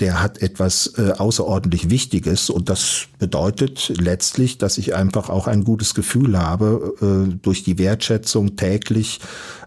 der 0.00 0.22
hat 0.22 0.42
etwas 0.42 0.94
äh, 0.98 1.12
außerordentlich 1.12 1.88
Wichtiges 1.88 2.50
und 2.50 2.68
das 2.68 3.06
bedeutet 3.18 3.92
letztlich, 3.98 4.58
dass 4.58 4.76
ich 4.78 4.94
einfach 4.94 5.30
auch 5.30 5.46
ein 5.46 5.64
gutes 5.64 5.94
Gefühl 5.94 6.38
habe, 6.38 6.94
äh, 7.00 7.34
durch 7.40 7.64
die 7.64 7.78
Wertschätzung 7.78 8.56
täglich 8.56 9.20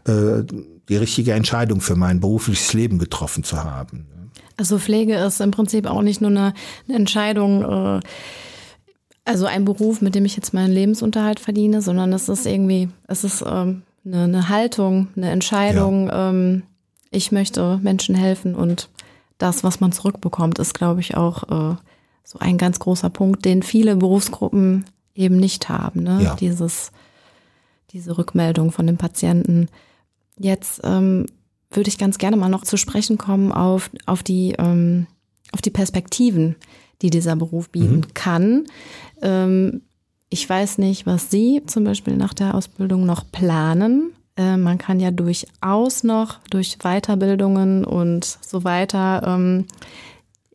äh, 0.05 0.43
die 0.89 0.97
richtige 0.97 1.34
Entscheidung 1.34 1.82
für 1.82 1.95
mein 1.95 2.19
berufliches 2.19 2.73
Leben 2.73 2.99
getroffen 2.99 3.43
zu 3.43 3.63
haben. 3.63 4.08
Also 4.58 4.78
Pflege 4.78 5.15
ist 5.15 5.39
im 5.39 5.52
Prinzip 5.52 5.86
auch 5.86 6.02
nicht 6.02 6.19
nur 6.19 6.32
eine, 6.32 6.54
Entscheidung, 6.89 7.63
äh, 7.63 7.99
also 9.23 9.45
ein 9.45 9.63
Beruf, 9.63 10.02
mit 10.02 10.15
dem 10.15 10.25
ich 10.25 10.36
jetzt 10.36 10.54
meinen 10.54 10.73
Lebensunterhalt 10.73 11.39
verdiene, 11.39 11.82
sondern 11.82 12.12
es 12.12 12.28
ist 12.28 12.45
irgendwie, 12.45 12.89
es 13.08 13.23
ist 13.23 13.41
ähm, 13.47 13.84
eine, 14.06 14.23
eine 14.23 14.49
Haltung, 14.49 15.08
eine 15.15 15.30
Entscheidung. 15.30 16.08
Ja. 16.08 16.30
Ähm, 16.30 16.63
ich 17.12 17.32
möchte 17.32 17.80
Menschen 17.82 18.15
helfen 18.15 18.56
und 18.56 18.89
das, 19.38 19.63
was 19.63 19.80
man 19.80 19.91
zurückbekommt, 19.91 20.60
ist, 20.60 20.73
glaube 20.73 20.99
ich, 20.99 21.15
auch 21.15 21.43
äh, 21.43 21.75
so 22.23 22.39
ein 22.39 22.58
ganz 22.58 22.80
großer 22.80 23.10
Punkt, 23.10 23.45
den 23.45 23.63
viele 23.63 23.95
Berufsgruppen 23.95 24.86
eben 25.15 25.38
nicht 25.38 25.69
haben. 25.69 26.04
Ne? 26.04 26.21
Ja. 26.21 26.36
Dieses, 26.36 26.91
diese 27.91 28.17
Rückmeldung 28.17 28.71
von 28.71 28.86
den 28.86 28.97
Patienten. 28.97 29.69
Jetzt 30.39 30.82
ähm, 30.84 31.25
würde 31.69 31.89
ich 31.89 31.97
ganz 31.97 32.17
gerne 32.17 32.38
mal 32.38 32.49
noch 32.49 32.63
zu 32.63 32.78
sprechen 32.78 33.17
kommen 33.17 33.52
auf, 33.52 33.91
auf, 34.06 34.23
die, 34.23 34.56
ähm, 34.58 35.06
auf 35.52 35.62
die 35.62 35.69
Perspektiven, 35.69 36.56
die 37.02 37.10
dieser 37.10 37.36
Beruf 37.36 37.69
bieten 37.69 37.97
mhm. 37.97 38.13
kann. 38.13 38.63
Ähm, 39.21 39.82
ich 40.30 40.47
weiß 40.47 40.78
nicht, 40.78 41.06
was 41.06 41.30
Sie 41.30 41.62
zum 41.65 41.84
Beispiel 41.84 42.15
nach 42.15 42.34
der 42.34 42.56
Ausbildung 42.56 43.06
noch 43.06 43.30
planen. 43.32 44.12
Äh, 44.38 44.58
man 44.58 44.78
kann 44.78 44.99
ja 44.99 45.12
durchaus 45.12 46.04
noch 46.04 46.39
durch 46.49 46.78
Weiterbildungen 46.80 47.84
und 47.84 48.25
so 48.41 48.63
weiter, 48.63 49.23
ähm, 49.25 49.65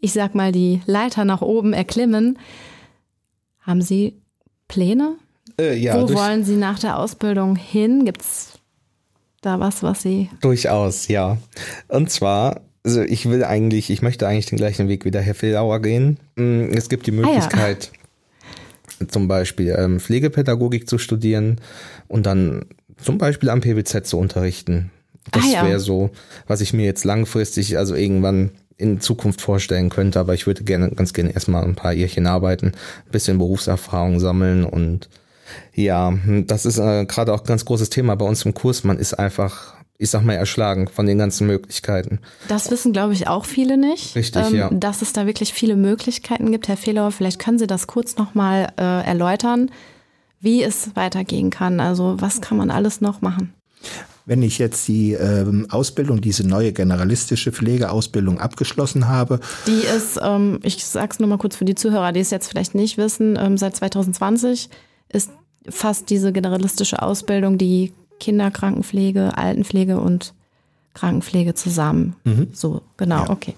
ich 0.01 0.13
sag 0.13 0.35
mal, 0.35 0.53
die 0.53 0.81
Leiter 0.87 1.25
nach 1.25 1.43
oben 1.43 1.73
erklimmen. 1.73 2.39
Haben 3.61 3.83
Sie 3.83 4.21
Pläne? 4.69 5.17
Äh, 5.59 5.77
ja, 5.77 6.01
Wo 6.01 6.13
wollen 6.15 6.45
Sie 6.45 6.57
nach 6.57 6.79
der 6.79 6.99
Ausbildung 6.99 7.57
hin? 7.57 8.05
Gibt 8.05 8.23
es 8.23 8.59
da 9.45 9.61
was, 9.61 9.83
was 9.83 10.03
Sie. 10.03 10.31
Durchaus, 10.41 11.09
ja. 11.09 11.39
Und 11.89 12.11
zwar 12.11 12.61
also 12.85 13.01
ich 13.03 13.29
will 13.29 13.43
eigentlich, 13.45 13.89
ich 13.91 14.03
möchte 14.03 14.29
eigentlich 14.29 14.47
den 14.47 14.59
gleichen 14.59 14.89
Weg 14.89 15.05
wie 15.05 15.11
der 15.11 15.23
Herr 15.23 15.35
Fillauer 15.35 15.81
gehen. 15.81 16.19
Mm, 16.37 16.65
es 16.75 16.89
gibt 16.89 17.07
die 17.07 17.13
Möglichkeit, 17.13 17.91
ah, 17.93 19.01
ja. 19.01 19.09
zum 19.09 19.27
Beispiel 19.27 19.75
ähm, 19.77 20.01
Pflegepädagogik 20.01 20.89
zu 20.89 20.99
studieren 20.99 21.61
und 22.09 22.27
dann 22.27 22.67
zum 23.03 23.19
Beispiel 23.19 23.49
am 23.49 23.61
PBZ 23.61 24.07
zu 24.07 24.19
unterrichten. 24.19 24.91
Das 25.31 25.45
ah, 25.45 25.49
ja. 25.49 25.67
wäre 25.67 25.81
so, 25.81 26.11
was 26.47 26.61
ich 26.61 26.75
mir 26.75 26.85
jetzt 26.85 27.05
langfristig, 27.05 27.79
also 27.79 27.95
irgendwann 27.95 28.51
in 28.77 29.01
Zukunft 29.01 29.41
vorstellen 29.41 29.89
könnte, 29.89 30.21
aber 30.21 30.35
ich 30.35 30.47
würde 30.47 30.65
gerne, 30.65 30.91
ganz 30.91 31.15
gerne 31.15 31.33
erstmal 31.33 31.65
ein 31.65 31.77
paar 31.77 31.93
Jährchen 31.93 32.27
arbeiten, 32.27 32.73
ein 33.07 33.13
bisschen 33.13 33.39
Berufserfahrung 33.39 34.21
sammeln 34.21 34.65
und 34.65 35.09
ja, 35.75 36.13
das 36.47 36.67
ist 36.67 36.79
äh, 36.79 37.05
gerade 37.07 37.33
auch 37.33 37.41
ein 37.41 37.47
ganz 37.47 37.65
großes 37.65 37.91
Thema 37.91 38.17
bei 38.17 38.27
uns 38.27 38.45
im 38.45 38.55
Kurs. 38.55 38.85
Man 38.85 38.99
ist 38.99 39.15
einfach, 39.15 39.75
ich 39.99 40.11
sag 40.11 40.25
mal, 40.25 40.35
erschlagen 40.35 40.89
von 40.89 41.07
den 41.07 41.19
ganzen 41.19 41.47
Möglichkeiten. 41.47 42.21
Das 42.49 42.71
wissen, 42.71 42.93
glaube 42.93 43.13
ich, 43.13 43.29
auch 43.29 43.45
viele 43.45 43.77
nicht. 43.77 44.17
Richtig, 44.17 44.47
ähm, 44.47 44.55
ja. 44.55 44.71
Dass 44.71 45.03
es 45.03 45.13
da 45.13 45.27
wirklich 45.27 45.53
viele 45.53 45.77
Möglichkeiten 45.77 46.51
gibt. 46.51 46.69
Herr 46.69 46.77
Fehlauer, 46.77 47.11
vielleicht 47.11 47.39
können 47.39 47.59
Sie 47.59 47.67
das 47.67 47.87
kurz 47.87 48.17
nochmal 48.17 48.73
äh, 48.79 49.05
erläutern 49.05 49.71
wie 50.45 50.63
es 50.63 50.95
weitergehen 50.95 51.51
kann. 51.51 51.81
Also 51.81 52.17
was 52.21 52.41
kann 52.41 52.59
man 52.59 52.71
alles 52.71 53.01
noch 53.01 53.23
machen? 53.23 53.55
Wenn 54.27 54.43
ich 54.43 54.59
jetzt 54.59 54.87
die 54.89 55.13
ähm, 55.13 55.67
Ausbildung, 55.71 56.21
diese 56.21 56.47
neue 56.47 56.73
generalistische 56.73 57.53
Pflegeausbildung 57.53 58.39
abgeschlossen 58.39 59.09
habe. 59.09 59.41
Die 59.67 59.85
ist, 59.97 60.19
ähm, 60.23 60.61
ich 60.63 60.85
sag's 60.85 61.19
nur 61.19 61.29
mal 61.29 61.39
kurz 61.39 61.57
für 61.57 61.67
die 61.67 61.75
Zuhörer, 61.75 62.13
die 62.13 62.21
es 62.21 62.31
jetzt 62.31 62.49
vielleicht 62.49 62.75
nicht 62.75 62.97
wissen, 62.97 63.39
ähm, 63.39 63.59
seit 63.59 63.77
2020 63.77 64.71
ist 65.11 65.31
fast 65.69 66.11
diese 66.11 66.33
generalistische 66.33 67.03
Ausbildung 67.03 67.59
die 67.59 67.93
Kinderkrankenpflege, 68.21 69.37
Altenpflege 69.37 69.99
und 70.01 70.35
Krankenpflege 70.95 71.55
zusammen. 71.55 72.17
Mhm. 72.25 72.49
So, 72.53 72.83
genau, 72.97 73.25
ja. 73.25 73.31
okay. 73.31 73.55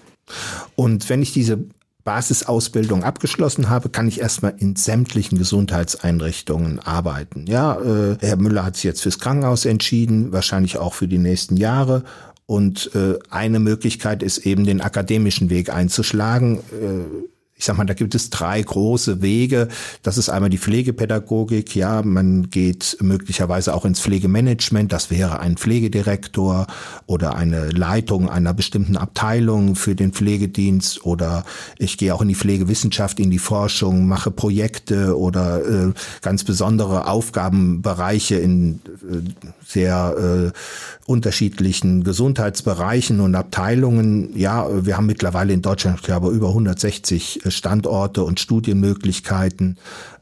Und 0.75 1.07
wenn 1.09 1.21
ich 1.21 1.31
diese 1.31 1.59
Basisausbildung 2.03 3.03
abgeschlossen 3.03 3.69
habe, 3.69 3.89
kann 3.89 4.07
ich 4.07 4.21
erstmal 4.21 4.55
in 4.57 4.75
sämtlichen 4.77 5.37
Gesundheitseinrichtungen 5.37 6.79
arbeiten. 6.79 7.45
Ja, 7.47 7.79
äh, 7.81 8.17
Herr 8.21 8.37
Müller 8.37 8.63
hat 8.63 8.75
sich 8.75 8.85
jetzt 8.85 9.01
fürs 9.01 9.19
Krankenhaus 9.19 9.65
entschieden, 9.65 10.31
wahrscheinlich 10.31 10.77
auch 10.77 10.93
für 10.93 11.07
die 11.07 11.17
nächsten 11.17 11.57
Jahre. 11.57 12.03
Und 12.45 12.91
äh, 12.95 13.19
eine 13.29 13.59
Möglichkeit 13.59 14.23
ist 14.23 14.37
eben 14.39 14.65
den 14.65 14.79
akademischen 14.79 15.49
Weg 15.49 15.69
einzuschlagen. 15.69 16.59
Äh, 16.71 17.27
ich 17.57 17.65
sag 17.65 17.75
mal, 17.75 17.85
da 17.85 17.95
gibt 17.95 18.13
es 18.13 18.29
drei 18.29 18.61
große 18.61 19.23
Wege. 19.23 19.67
Das 20.03 20.19
ist 20.19 20.29
einmal 20.29 20.51
die 20.51 20.59
Pflegepädagogik. 20.59 21.75
Ja, 21.75 22.03
man 22.03 22.51
geht 22.51 22.97
möglicherweise 23.01 23.73
auch 23.73 23.83
ins 23.83 23.99
Pflegemanagement. 23.99 24.93
Das 24.93 25.09
wäre 25.09 25.39
ein 25.39 25.57
Pflegedirektor 25.57 26.67
oder 27.07 27.35
eine 27.35 27.69
Leitung 27.69 28.29
einer 28.29 28.53
bestimmten 28.53 28.95
Abteilung 28.95 29.75
für 29.75 29.95
den 29.95 30.11
Pflegedienst 30.11 31.03
oder 31.03 31.45
ich 31.79 31.97
gehe 31.97 32.13
auch 32.13 32.21
in 32.21 32.27
die 32.27 32.35
Pflegewissenschaft, 32.35 33.19
in 33.19 33.31
die 33.31 33.39
Forschung, 33.39 34.07
mache 34.07 34.29
Projekte 34.29 35.17
oder 35.17 35.65
äh, 35.65 35.93
ganz 36.21 36.43
besondere 36.43 37.07
Aufgabenbereiche 37.07 38.35
in 38.35 38.81
äh, 38.85 39.17
sehr 39.65 40.51
äh, 40.53 41.09
unterschiedlichen 41.11 42.03
Gesundheitsbereichen 42.03 43.19
und 43.19 43.33
Abteilungen. 43.33 44.37
Ja, 44.37 44.85
wir 44.85 44.95
haben 44.95 45.07
mittlerweile 45.07 45.53
in 45.53 45.63
Deutschland, 45.63 45.97
ich 45.99 46.05
glaube, 46.05 46.29
über 46.29 46.49
160 46.49 47.46
Standorte 47.51 48.23
und 48.23 48.39
Studienmöglichkeiten, 48.39 49.77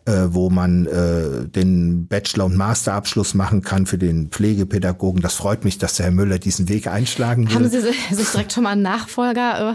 äh, 0.05 0.27
wo 0.29 0.49
man 0.49 0.85
äh, 0.85 1.47
den 1.47 2.07
Bachelor- 2.07 2.45
und 2.45 2.55
Masterabschluss 2.55 3.33
machen 3.33 3.61
kann 3.61 3.85
für 3.85 3.97
den 3.97 4.29
Pflegepädagogen. 4.29 5.21
Das 5.21 5.35
freut 5.35 5.65
mich, 5.65 5.77
dass 5.77 5.95
der 5.95 6.07
Herr 6.07 6.13
Müller 6.13 6.39
diesen 6.39 6.69
Weg 6.69 6.87
einschlagen 6.87 7.47
will. 7.47 7.55
Haben 7.55 7.69
Sie 7.69 7.81
sich 7.81 8.31
direkt 8.31 8.53
schon 8.53 8.63
mal 8.63 8.71
einen 8.71 8.83
Nachfolger 8.83 9.71
äh, 9.71 9.73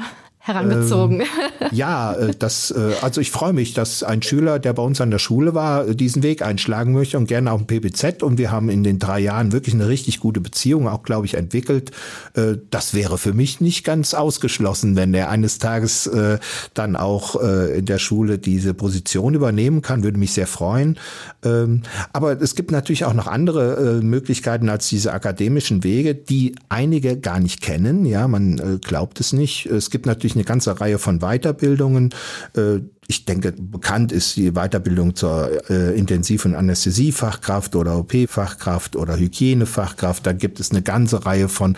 herangezogen. 0.53 1.21
Ähm, 1.21 1.27
ja, 1.73 2.13
äh, 2.13 2.35
das, 2.39 2.71
äh, 2.71 2.93
also 3.03 3.21
ich 3.21 3.31
freue 3.31 3.53
mich, 3.53 3.75
dass 3.75 4.03
ein 4.03 4.23
Schüler, 4.23 4.59
der 4.59 4.73
bei 4.73 4.83
uns 4.83 5.01
an 5.01 5.11
der 5.11 5.19
Schule 5.19 5.55
war, 5.55 5.85
diesen 5.87 6.23
Weg 6.23 6.43
einschlagen 6.43 6.93
möchte 6.93 7.19
und 7.19 7.27
gerne 7.27 7.53
auch 7.53 7.61
ein 7.61 7.67
PBZ. 7.67 8.23
Und 8.23 8.39
wir 8.39 8.51
haben 8.51 8.69
in 8.69 8.83
den 8.83 8.99
drei 8.99 9.21
Jahren 9.21 9.53
wirklich 9.53 9.75
eine 9.75 9.89
richtig 9.89 10.21
gute 10.21 10.41
Beziehung, 10.41 10.89
auch 10.89 11.03
glaube 11.03 11.27
ich, 11.27 11.35
entwickelt. 11.35 11.93
Äh, 12.35 12.57
das 12.71 12.95
wäre 12.95 13.19
für 13.19 13.33
mich 13.33 13.61
nicht 13.61 13.85
ganz 13.85 14.15
ausgeschlossen, 14.15 14.97
wenn 14.97 15.15
er 15.15 15.31
eines 15.31 15.59
Tages 15.59 16.11
dann 16.75 16.97
auch 16.97 17.37
in 17.41 17.85
der 17.85 17.99
Schule 17.99 18.39
diese 18.39 18.75
Position 18.75 19.35
übernehmen 19.35 19.83
kann, 19.83 20.03
würde 20.03 20.19
mich 20.19 20.33
sehr 20.33 20.47
freuen. 20.47 20.99
Ähm, 21.45 21.83
aber 22.13 22.41
es 22.41 22.55
gibt 22.55 22.71
natürlich 22.71 23.05
auch 23.05 23.15
noch 23.15 23.27
andere 23.27 24.01
Möglichkeiten 24.03 24.69
als 24.69 24.89
diese 24.89 25.13
akademischen 25.13 25.85
Wege, 25.85 26.15
die 26.15 26.55
einige 26.69 27.19
gar 27.19 27.41
nicht 27.41 27.61
kennen. 27.61 28.05
Ja, 28.07 28.29
man 28.29 28.81
glaubt 28.81 29.21
es 29.21 29.33
nicht. 29.33 29.67
Es 29.67 29.91
gibt 29.91 30.07
natürlich 30.07 30.37
eine 30.41 30.47
ganze 30.47 30.81
Reihe 30.81 30.99
von 30.99 31.21
Weiterbildungen. 31.21 32.15
Äh, 32.57 32.81
ich 33.07 33.25
denke, 33.25 33.53
bekannt 33.53 34.13
ist 34.13 34.37
die 34.37 34.53
Weiterbildung 34.53 35.17
zur 35.17 35.69
äh, 35.69 35.99
Intensiv- 35.99 36.45
und 36.45 36.55
Anästhesiefachkraft 36.55 37.75
oder 37.75 37.99
OP-Fachkraft 37.99 38.95
oder 38.95 39.19
Hygienefachkraft. 39.19 40.25
Da 40.25 40.33
gibt 40.33 40.61
es 40.61 40.71
eine 40.71 40.83
ganze 40.83 41.27
Reihe 41.27 41.49
von 41.49 41.77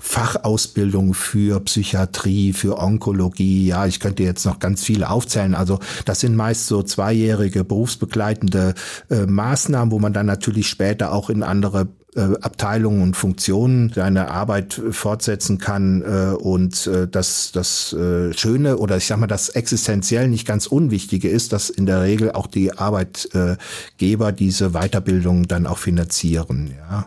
Fachausbildungen 0.00 1.14
für 1.14 1.60
Psychiatrie, 1.60 2.52
für 2.52 2.78
Onkologie. 2.78 3.68
Ja, 3.68 3.86
ich 3.86 4.00
könnte 4.00 4.24
jetzt 4.24 4.44
noch 4.44 4.58
ganz 4.58 4.82
viele 4.82 5.08
aufzählen. 5.08 5.54
Also 5.54 5.78
das 6.04 6.20
sind 6.20 6.34
meist 6.34 6.66
so 6.66 6.82
zweijährige 6.82 7.62
berufsbegleitende 7.62 8.74
äh, 9.08 9.26
Maßnahmen, 9.26 9.92
wo 9.92 10.00
man 10.00 10.12
dann 10.12 10.26
natürlich 10.26 10.66
später 10.66 11.12
auch 11.12 11.30
in 11.30 11.44
andere 11.44 11.86
Abteilungen 12.14 13.02
und 13.02 13.16
Funktionen 13.16 13.90
seine 13.94 14.30
Arbeit 14.30 14.80
fortsetzen 14.90 15.56
kann 15.58 16.02
äh, 16.02 16.34
und 16.34 16.86
äh, 16.86 17.08
das 17.08 17.52
das 17.52 17.94
äh, 17.94 18.34
Schöne 18.34 18.76
oder 18.76 18.98
ich 18.98 19.06
sag 19.06 19.18
mal 19.18 19.26
das 19.26 19.48
existenziell 19.48 20.28
nicht 20.28 20.46
ganz 20.46 20.66
Unwichtige 20.66 21.30
ist, 21.30 21.54
dass 21.54 21.70
in 21.70 21.86
der 21.86 22.02
Regel 22.02 22.32
auch 22.32 22.46
die 22.46 22.76
Arbeitgeber 22.76 24.32
diese 24.32 24.70
Weiterbildung 24.72 25.48
dann 25.48 25.66
auch 25.66 25.78
finanzieren. 25.78 26.74
Ja. 26.78 27.06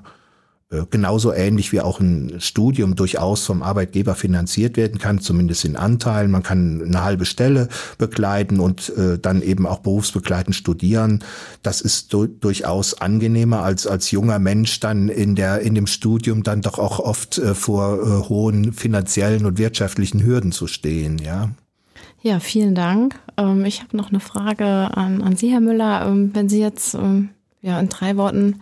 Äh, 0.76 0.86
genauso 0.90 1.34
ähnlich 1.34 1.72
wie 1.72 1.82
auch 1.82 2.00
ein 2.00 2.36
Studium 2.40 2.96
durchaus 2.96 3.46
vom 3.46 3.64
Arbeitgeber 3.64 4.16
finanziert 4.16 4.78
werden 4.78 5.00
kann, 5.00 5.20
zumindest 5.20 5.66
in 5.66 5.76
Anteilen. 5.76 6.32
Man 6.32 6.44
kann 6.44 6.82
eine 6.82 7.04
halbe 7.04 7.26
Stelle 7.26 7.70
begleiten 7.98 8.60
und 8.60 8.90
äh, 8.98 9.18
dann 9.20 9.42
eben 9.42 9.66
auch 9.66 9.80
berufsbegleitend 9.80 10.56
studieren. 10.56 11.24
Das 11.64 11.82
ist 11.82 12.14
du 12.14 12.28
durchaus 12.28 13.00
angenehmer 13.02 13.64
als 13.64 13.88
als 13.88 14.12
junger 14.12 14.40
Mensch 14.40 14.80
dann 14.80 15.10
in 15.10 15.36
der 15.36 15.62
in 15.62 15.76
dem 15.76 15.88
Studium 15.88 16.44
dann 16.44 16.62
doch 16.62 16.80
auch 16.80 17.00
oft 17.00 17.38
äh, 17.38 17.54
vor 17.54 18.00
äh, 18.00 18.30
hohen 18.30 18.74
finanziellen 18.74 19.46
und 19.46 19.58
wirtschaftlichen 19.58 20.24
Hürden 20.24 20.52
zu 20.52 20.68
stehen. 20.68 21.18
Ja. 21.20 21.50
Ja, 22.22 22.40
vielen 22.40 22.74
Dank. 22.74 23.20
Ähm, 23.38 23.66
ich 23.66 23.84
habe 23.84 23.96
noch 23.96 24.10
eine 24.10 24.20
Frage 24.20 24.66
an, 24.66 25.22
an 25.22 25.36
Sie, 25.36 25.52
Herr 25.52 25.60
Müller. 25.60 26.08
Ähm, 26.08 26.32
wenn 26.34 26.50
Sie 26.50 26.60
jetzt 26.60 26.96
ähm, 26.96 27.30
ja 27.62 27.80
in 27.80 27.90
drei 27.90 28.18
Worten 28.18 28.62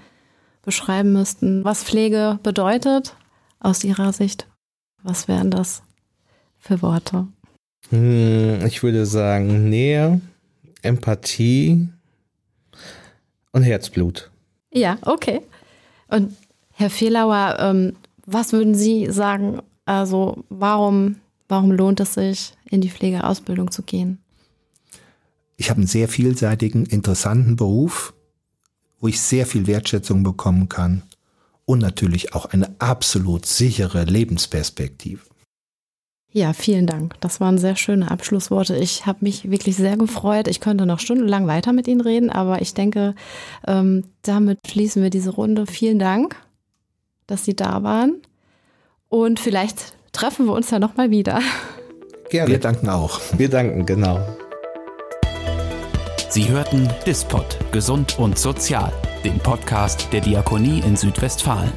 beschreiben 0.64 1.14
müssten, 1.14 1.64
was 1.64 1.84
Pflege 1.84 2.40
bedeutet 2.42 3.16
aus 3.60 3.84
Ihrer 3.84 4.12
Sicht, 4.14 4.48
was 5.04 5.28
wären 5.28 5.52
das 5.52 5.84
für 6.58 6.82
Worte? 6.82 7.28
Hm, 7.90 8.66
ich 8.66 8.82
würde 8.82 9.06
sagen 9.06 9.70
Nähe, 9.70 10.22
Empathie 10.82 11.88
und 13.52 13.64
Herzblut. 13.64 14.32
Ja, 14.72 14.98
okay. 15.04 15.42
Und 16.08 16.36
Herr 16.72 16.90
Fehlauer, 16.90 17.58
ähm, 17.60 17.94
was 18.26 18.54
würden 18.54 18.74
Sie 18.74 19.12
sagen, 19.12 19.62
also 19.86 20.44
warum, 20.50 21.18
warum 21.48 21.72
lohnt 21.72 22.00
es 22.00 22.16
sich, 22.16 22.54
in 22.70 22.82
die 22.82 22.90
Pflegeausbildung 22.90 23.70
zu 23.72 23.84
gehen? 23.84 24.18
Ich 25.58 25.70
habe 25.70 25.80
einen 25.80 25.88
sehr 25.88 26.08
vielseitigen, 26.08 26.86
interessanten 26.86 27.56
Beruf 27.56 28.13
wo 29.04 29.10
ich 29.10 29.20
sehr 29.20 29.46
viel 29.46 29.68
Wertschätzung 29.68 30.24
bekommen 30.24 30.70
kann 30.70 31.04
und 31.66 31.80
natürlich 31.80 32.34
auch 32.34 32.46
eine 32.46 32.74
absolut 32.80 33.46
sichere 33.46 34.06
Lebensperspektive. 34.06 35.20
Ja, 36.32 36.54
vielen 36.54 36.88
Dank. 36.88 37.16
Das 37.20 37.42
waren 37.42 37.58
sehr 37.58 37.76
schöne 37.76 38.10
Abschlussworte. 38.10 38.78
Ich 38.78 39.06
habe 39.06 39.20
mich 39.22 39.52
wirklich 39.52 39.76
sehr 39.76 39.98
gefreut. 39.98 40.48
Ich 40.48 40.62
könnte 40.62 40.86
noch 40.86 41.02
stundenlang 41.02 41.48
weiter 41.48 41.74
mit 41.74 41.90
Ihnen 41.90 42.00
reden, 42.00 42.30
aber 42.30 42.62
ich 42.62 42.74
denke, 42.74 43.14
ähm, 43.68 44.06
damit 44.22 44.60
schließen 44.68 45.04
wir 45.04 45.10
diese 45.10 45.32
Runde. 45.32 45.68
Vielen 45.68 46.00
Dank, 46.00 46.38
dass 47.28 47.44
Sie 47.44 47.58
da 47.58 47.84
waren. 47.84 48.22
Und 49.10 49.38
vielleicht 49.38 49.96
treffen 50.14 50.46
wir 50.46 50.54
uns 50.54 50.72
ja 50.72 50.80
nochmal 50.80 51.12
wieder. 51.12 51.42
Gerne. 52.30 52.52
Wir 52.52 52.60
danken 52.60 52.88
auch. 52.88 53.20
Wir 53.38 53.50
danken, 53.50 53.86
genau. 53.86 54.26
Sie 56.34 56.50
hörten 56.50 56.90
Dispot 57.06 57.60
Gesund 57.72 58.18
und 58.18 58.40
Sozial, 58.40 58.92
den 59.24 59.38
Podcast 59.38 60.08
der 60.12 60.20
Diakonie 60.20 60.80
in 60.80 60.96
Südwestfalen. 60.96 61.72